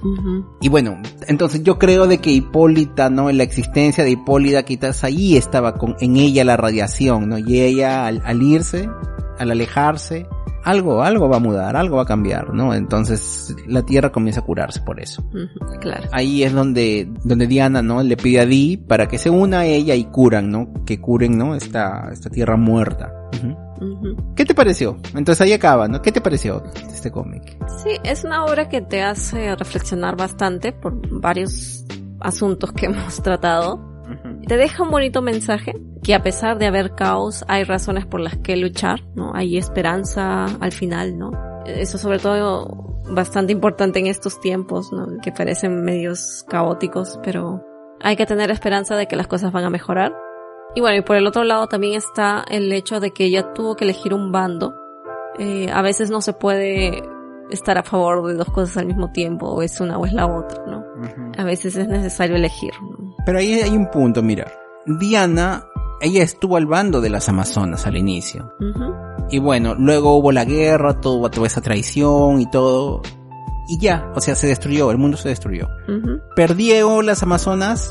[0.62, 3.30] Y bueno, entonces yo creo de que Hipólita, ¿no?
[3.30, 7.38] En la existencia de Hipólita quizás ahí estaba con, en ella la radiación, ¿no?
[7.38, 8.90] Y ella al, al irse,
[9.40, 10.28] al alejarse,
[10.64, 12.74] algo, algo va a mudar, algo va a cambiar, ¿no?
[12.74, 15.24] Entonces la tierra comienza a curarse por eso.
[15.82, 16.10] Claro.
[16.12, 18.02] Ahí es donde, donde Diana, ¿no?
[18.02, 20.74] Le pide a Dee para que se una a ella y curan, ¿no?
[20.86, 21.56] Que curen, ¿no?
[21.56, 23.12] Esta, esta tierra muerta.
[24.36, 24.98] ¿Qué te pareció?
[25.16, 26.02] Entonces ahí acaba, ¿no?
[26.02, 27.58] ¿Qué te pareció este cómic?
[27.84, 31.86] Sí, es una obra que te hace reflexionar bastante por varios
[32.20, 33.93] asuntos que hemos tratado.
[34.48, 35.74] Te deja un bonito mensaje
[36.04, 39.32] que a pesar de haber caos hay razones por las que luchar, ¿no?
[39.34, 41.32] Hay esperanza al final, ¿no?
[41.66, 45.08] Eso sobre todo bastante importante en estos tiempos, ¿no?
[45.22, 47.64] Que parecen medios caóticos, pero
[48.02, 50.14] hay que tener esperanza de que las cosas van a mejorar.
[50.76, 53.76] Y bueno, y por el otro lado también está el hecho de que ella tuvo
[53.76, 54.74] que elegir un bando.
[55.40, 57.02] Eh, a veces no se puede
[57.50, 60.28] estar a favor de dos cosas al mismo tiempo, o es una o es la
[60.28, 60.84] otra, ¿no?
[61.38, 62.74] A veces es necesario elegir.
[62.82, 63.03] ¿no?
[63.26, 64.52] Pero ahí hay un punto, mira.
[64.86, 65.66] Diana,
[66.02, 68.54] ella estuvo al bando de las Amazonas al inicio.
[69.30, 73.02] Y bueno, luego hubo la guerra, todo, toda esa traición y todo.
[73.68, 75.70] Y ya, o sea, se destruyó, el mundo se destruyó.
[76.36, 77.90] ¿Perdieron las Amazonas?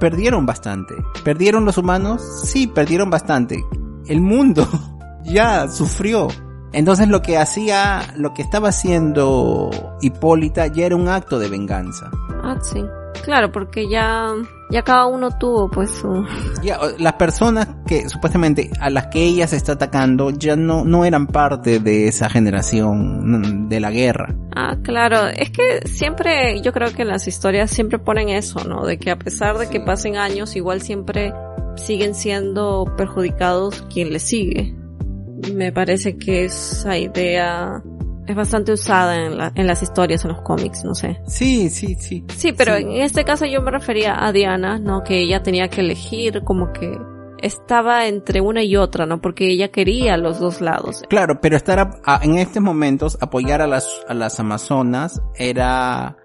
[0.00, 0.94] Perdieron bastante.
[1.24, 2.22] ¿Perdieron los humanos?
[2.44, 3.62] Sí, perdieron bastante.
[4.06, 4.66] El mundo
[5.24, 6.28] ya sufrió.
[6.72, 9.70] Entonces lo que hacía, lo que estaba haciendo
[10.00, 12.10] Hipólita ya era un acto de venganza.
[12.42, 12.84] Ah, sí.
[13.24, 14.32] Claro, porque ya,
[14.70, 16.24] ya cada uno tuvo pues su...
[16.62, 21.04] Ya, las personas que supuestamente a las que ella se está atacando ya no, no
[21.04, 24.34] eran parte de esa generación mm, de la guerra.
[24.54, 25.26] Ah, claro.
[25.28, 28.84] Es que siempre, yo creo que en las historias siempre ponen eso, ¿no?
[28.84, 31.32] De que a pesar de que pasen años, igual siempre
[31.76, 34.74] siguen siendo perjudicados quien les sigue.
[35.54, 37.82] Me parece que esa idea
[38.28, 41.20] es bastante usada en, la- en las historias, en los cómics, no sé.
[41.26, 42.24] Sí, sí, sí.
[42.36, 42.82] Sí, pero Sí.
[42.84, 45.02] en este caso yo me refería a Diana, ¿no?
[45.02, 46.96] Que ella tenía que elegir como que
[47.40, 49.20] estaba entre una y otra, ¿no?
[49.20, 51.02] Porque ella quería los dos lados.
[51.08, 56.16] Claro, pero estar a- a- en estos momentos apoyar a las a las amazonas era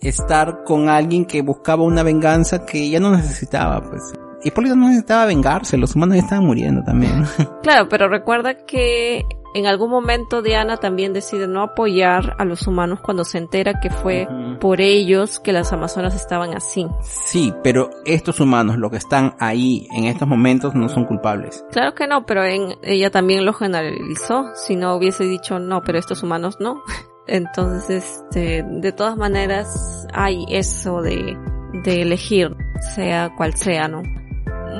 [0.00, 4.00] estar con alguien que buscaba una venganza que ella no necesitaba, pues.
[4.42, 7.24] Hipólito no necesitaba vengarse, los humanos ya estaban muriendo también.
[7.62, 9.22] Claro, pero recuerda que
[9.54, 13.90] en algún momento Diana también decide no apoyar a los humanos cuando se entera que
[13.90, 14.28] fue
[14.60, 16.86] por ellos que las amazonas estaban así.
[17.02, 21.64] sí, pero estos humanos, los que están ahí en estos momentos, no son culpables.
[21.72, 24.50] Claro que no, pero en, ella también lo generalizó.
[24.54, 26.82] Si no hubiese dicho no, pero estos humanos no.
[27.26, 31.36] Entonces, este, de todas maneras, hay eso de,
[31.84, 32.56] de elegir,
[32.94, 34.02] sea cual sea, ¿no?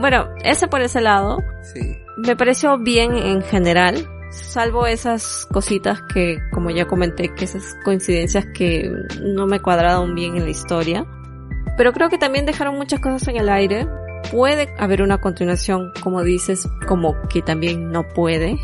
[0.00, 1.38] Bueno, ese por ese lado,
[1.74, 1.80] Sí.
[2.16, 8.46] me pareció bien en general, salvo esas cositas que, como ya comenté, que esas coincidencias
[8.54, 8.90] que
[9.22, 11.04] no me cuadraron bien en la historia.
[11.76, 13.86] Pero creo que también dejaron muchas cosas en el aire.
[14.32, 18.58] Puede haber una continuación, como dices, como que también no puede.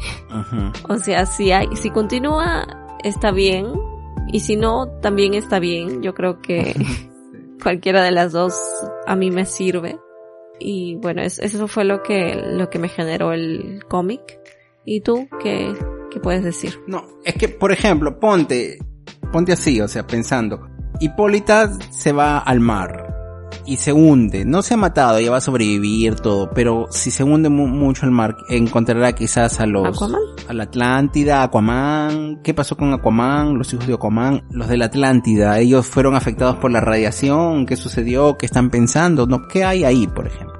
[0.88, 2.66] O sea, si hay, si continúa,
[3.02, 3.66] está bien.
[4.28, 6.02] Y si no, también está bien.
[6.02, 6.74] Yo creo que
[7.62, 8.54] cualquiera de las dos
[9.06, 9.98] a mí me sirve.
[10.58, 14.20] Y bueno, es- eso fue lo que, lo que me generó el cómic.
[14.86, 15.74] ¿Y tú qué,
[16.10, 16.80] qué puedes decir?
[16.86, 18.78] No, es que, por ejemplo, ponte,
[19.32, 20.68] ponte así, o sea, pensando.
[21.00, 23.05] Hipólita se va al mar.
[23.66, 24.44] Y se hunde.
[24.44, 28.12] No se ha matado, ya va a sobrevivir todo, pero si se hunde mucho el
[28.12, 29.88] mar, encontrará quizás a los...
[29.88, 30.20] ¿Aquaman?
[30.48, 32.40] A la Atlántida, Aquaman.
[32.42, 33.58] ¿Qué pasó con Aquaman?
[33.58, 34.44] Los hijos de Aquaman.
[34.50, 37.66] Los de la Atlántida, ellos fueron afectados por la radiación.
[37.66, 38.38] ¿Qué sucedió?
[38.38, 39.26] ¿Qué están pensando?
[39.26, 39.48] ¿No?
[39.48, 40.56] ¿Qué hay ahí, por ejemplo?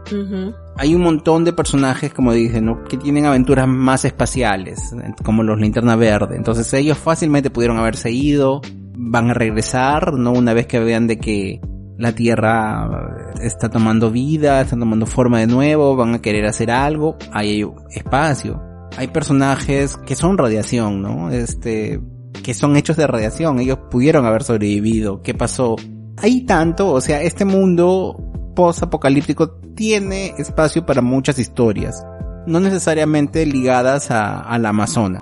[0.76, 2.84] Hay un montón de personajes, como dije, ¿no?
[2.84, 6.36] Que tienen aventuras más espaciales, como los Linterna Verde.
[6.36, 8.60] Entonces ellos fácilmente pudieron haberse ido,
[8.94, 10.32] van a regresar, ¿no?
[10.32, 11.60] Una vez que vean de que
[11.98, 17.16] la Tierra está tomando vida, está tomando forma de nuevo, van a querer hacer algo,
[17.32, 18.62] hay espacio.
[18.96, 21.30] Hay personajes que son radiación, ¿no?
[21.30, 22.00] Este,
[22.42, 25.76] que son hechos de radiación, ellos pudieron haber sobrevivido, ¿qué pasó?
[26.18, 28.16] Hay tanto, o sea, este mundo
[28.54, 32.06] post-apocalíptico tiene espacio para muchas historias,
[32.46, 35.20] no necesariamente ligadas a, a la Amazona.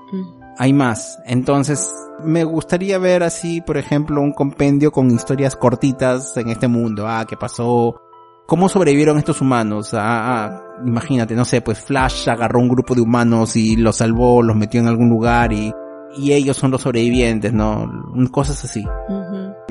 [0.59, 1.91] Hay más, entonces
[2.23, 7.07] me gustaría ver así, por ejemplo, un compendio con historias cortitas en este mundo.
[7.09, 8.01] Ah, ¿qué pasó?
[8.47, 9.95] ¿Cómo sobrevivieron estos humanos?
[9.95, 14.43] Ah, ah, imagínate, no sé, pues Flash agarró un grupo de humanos y los salvó,
[14.43, 15.73] los metió en algún lugar y,
[16.17, 17.91] y ellos son los sobrevivientes, ¿no?
[18.31, 18.85] Cosas así.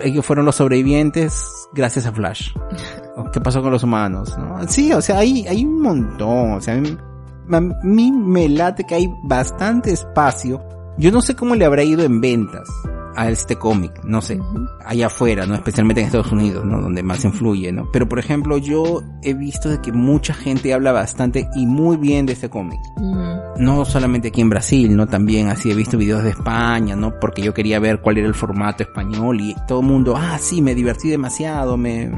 [0.02, 2.52] Ellos fueron los sobrevivientes gracias a Flash.
[3.32, 4.36] ¿Qué pasó con los humanos?
[4.38, 4.68] ¿no?
[4.68, 6.54] Sí, o sea, hay, hay un montón.
[6.54, 11.65] O sea, a mí me late que hay bastante espacio yo no sé cómo le
[11.65, 12.70] habrá ido en ventas
[13.15, 14.40] a este cómic, no sé,
[14.86, 15.56] allá afuera, ¿no?
[15.56, 16.82] Especialmente en Estados Unidos, ¿no?
[16.82, 17.88] Donde más influye, ¿no?
[17.91, 22.26] Pero por ejemplo, yo he visto de que mucha gente habla bastante y muy bien
[22.26, 22.80] de este cómic.
[23.57, 25.07] No solamente aquí en Brasil, ¿no?
[25.07, 27.20] También así he visto videos de España, ¿no?
[27.20, 30.61] Porque yo quería ver cuál era el formato español y todo el mundo, ah, sí,
[30.61, 32.11] me divertí demasiado, me...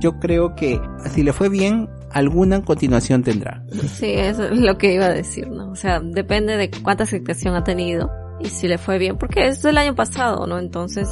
[0.00, 0.80] Yo creo que
[1.14, 3.64] si le fue bien, alguna continuación tendrá.
[3.92, 5.70] Sí, eso es lo que iba a decir, ¿no?
[5.70, 8.10] O sea, depende de cuánta aceptación ha tenido
[8.40, 10.58] y si le fue bien, porque es del año pasado, ¿no?
[10.58, 11.08] Entonces,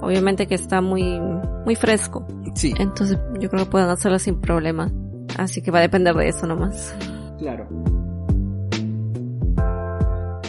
[0.00, 1.20] obviamente que está muy,
[1.64, 2.26] muy fresco.
[2.54, 2.74] Sí.
[2.78, 4.90] Entonces, yo creo que pueden hacerlo sin problema.
[5.38, 6.94] Así que va a depender de eso nomás.
[7.38, 7.68] Claro.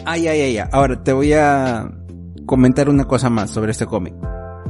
[0.06, 1.90] Ay, ay, ay, ahora te voy a
[2.46, 4.14] comentar una cosa más sobre este cómic.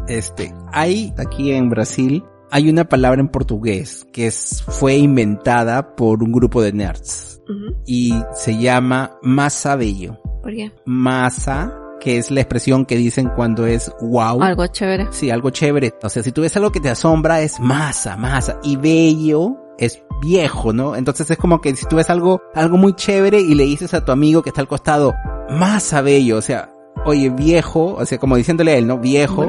[0.08, 6.22] Este, hay aquí en Brasil hay una palabra en portugués que es, fue inventada por
[6.22, 7.42] un grupo de nerds
[7.88, 10.22] y se llama masa bello.
[10.44, 10.72] ¿Por qué?
[10.86, 14.44] Masa que es la expresión que dicen cuando es wow.
[14.44, 15.08] Algo chévere.
[15.10, 15.96] Sí, algo chévere.
[16.04, 18.60] O sea, si tú ves algo que te asombra es masa, masa.
[18.62, 20.96] Y bello es viejo, ¿no?
[20.96, 24.06] Entonces es como que si tú ves algo, algo muy chévere y le dices a
[24.06, 25.16] tu amigo que está al costado,
[25.50, 26.73] masa bello, o sea,
[27.06, 28.98] oye, viejo, o sea, como diciéndole a él, ¿no?
[28.98, 29.46] Viejo.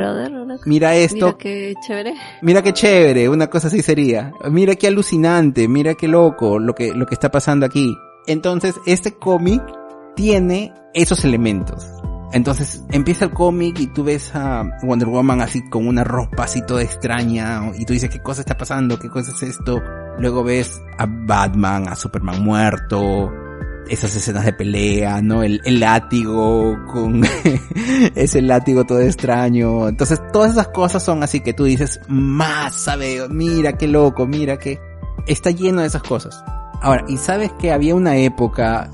[0.66, 1.26] mira esto.
[1.26, 2.14] Mira qué chévere.
[2.42, 4.32] Mira qué chévere, una cosa así sería.
[4.50, 7.94] Mira qué alucinante, mira qué loco lo que, lo que está pasando aquí.
[8.26, 9.62] Entonces, este cómic
[10.16, 11.86] tiene esos elementos.
[12.32, 16.66] Entonces empieza el cómic y tú ves a Wonder Woman así con una ropa así
[16.66, 19.80] toda extraña y tú dices qué cosa está pasando, qué cosa es esto.
[20.18, 23.30] Luego ves a Batman, a Superman muerto,
[23.88, 25.42] esas escenas de pelea, ¿no?
[25.42, 27.22] El, el látigo con
[28.14, 29.88] ese látigo todo extraño.
[29.88, 34.58] Entonces todas esas cosas son así que tú dices, más sabe, mira qué loco, mira
[34.58, 34.78] que
[35.26, 36.42] está lleno de esas cosas.
[36.80, 38.90] Ahora, y sabes que había una época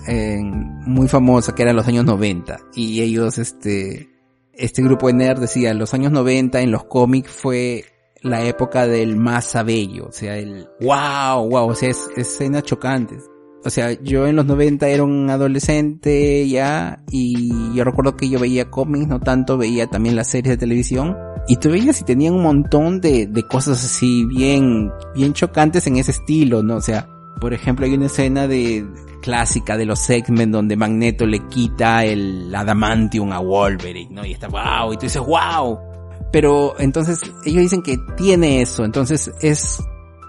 [0.86, 4.10] muy famosa que era los años 90 y ellos, este,
[4.52, 7.84] este grupo de nerd decía, los años 90 en los cómics fue
[8.22, 13.29] la época del más bello, o sea, el wow, wow, o sea, es, escenas chocantes
[13.62, 18.38] o sea, yo en los 90 era un adolescente ya y yo recuerdo que yo
[18.38, 21.16] veía cómics, no tanto, veía también las series de televisión
[21.46, 25.96] y tú veías y tenían un montón de, de cosas así bien, bien chocantes en
[25.96, 26.76] ese estilo, ¿no?
[26.76, 27.08] O sea,
[27.40, 28.86] por ejemplo, hay una escena de
[29.20, 34.24] clásica de los X-Men donde Magneto le quita el adamantium a Wolverine, ¿no?
[34.24, 35.78] Y está wow, y tú dices wow.
[36.32, 39.82] Pero entonces ellos dicen que tiene eso, entonces es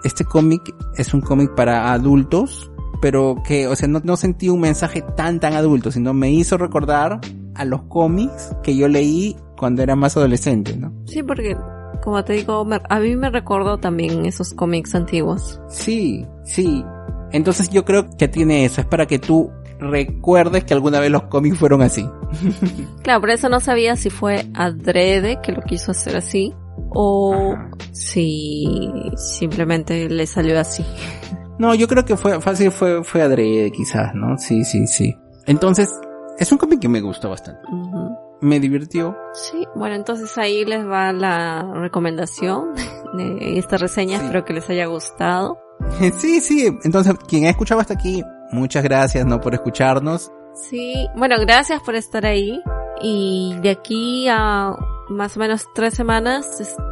[0.04, 2.71] este cómic es un cómic para adultos
[3.02, 6.56] pero que, o sea, no, no sentí un mensaje tan, tan adulto, sino me hizo
[6.56, 7.20] recordar
[7.56, 10.92] a los cómics que yo leí cuando era más adolescente, ¿no?
[11.06, 11.56] Sí, porque,
[12.02, 15.60] como te digo, a mí me recordó también esos cómics antiguos.
[15.68, 16.84] Sí, sí.
[17.32, 19.50] Entonces yo creo que tiene eso, es para que tú
[19.80, 22.08] recuerdes que alguna vez los cómics fueron así.
[23.02, 26.54] claro, por eso no sabía si fue adrede que lo quiso hacer así
[26.90, 27.56] o
[27.90, 30.84] si simplemente le salió así.
[31.58, 34.38] No, yo creo que fue fácil, fue, fue adrede quizás, ¿no?
[34.38, 35.16] Sí, sí, sí.
[35.46, 35.90] Entonces,
[36.38, 37.60] es un cómic que me gustó bastante.
[38.40, 39.16] Me divirtió.
[39.34, 42.74] Sí, bueno, entonces ahí les va la recomendación
[43.14, 44.16] de esta reseña.
[44.16, 45.58] Espero que les haya gustado.
[46.16, 46.78] Sí, sí.
[46.84, 48.22] Entonces, quien ha escuchado hasta aquí,
[48.52, 49.40] muchas gracias, ¿no?
[49.40, 50.30] Por escucharnos.
[50.54, 52.62] Sí, bueno, gracias por estar ahí.
[53.00, 54.72] Y de aquí a
[55.12, 56.46] más o menos tres semanas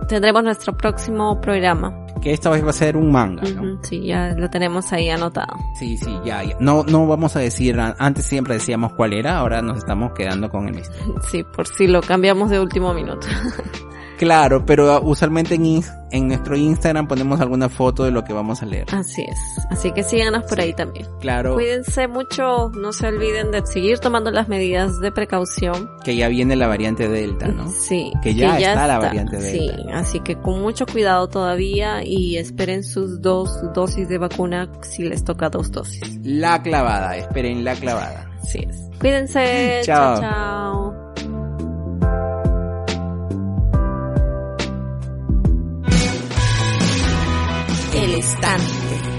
[0.08, 2.06] tendremos nuestro próximo programa.
[2.22, 3.82] Que esta vez va a ser un manga, ¿no?
[3.82, 5.56] sí, ya lo tenemos ahí anotado.
[5.78, 6.56] Sí, sí, ya, ya.
[6.60, 10.68] No, no vamos a decir, antes siempre decíamos cuál era, ahora nos estamos quedando con
[10.68, 10.94] el mismo.
[11.30, 13.26] Sí, por si lo cambiamos de último minuto.
[14.20, 18.66] Claro, pero usualmente en, en nuestro Instagram ponemos alguna foto de lo que vamos a
[18.66, 18.84] leer.
[18.92, 19.38] Así es.
[19.70, 21.06] Así que síganos por ahí también.
[21.20, 21.54] Claro.
[21.54, 25.88] Cuídense mucho, no se olviden de seguir tomando las medidas de precaución.
[26.04, 27.70] Que ya viene la variante Delta, ¿no?
[27.70, 28.12] Sí.
[28.22, 29.78] Que ya, está, la variante Delta.
[29.78, 35.04] Sí, así que con mucho cuidado todavía y esperen sus dos dosis de vacuna si
[35.04, 36.18] les toca dos dosis.
[36.22, 38.28] La clavada, esperen la clavada.
[38.42, 38.76] Así es.
[39.00, 39.80] Cuídense.
[39.84, 40.20] chao.
[40.20, 41.09] chao.
[47.94, 49.09] El estante.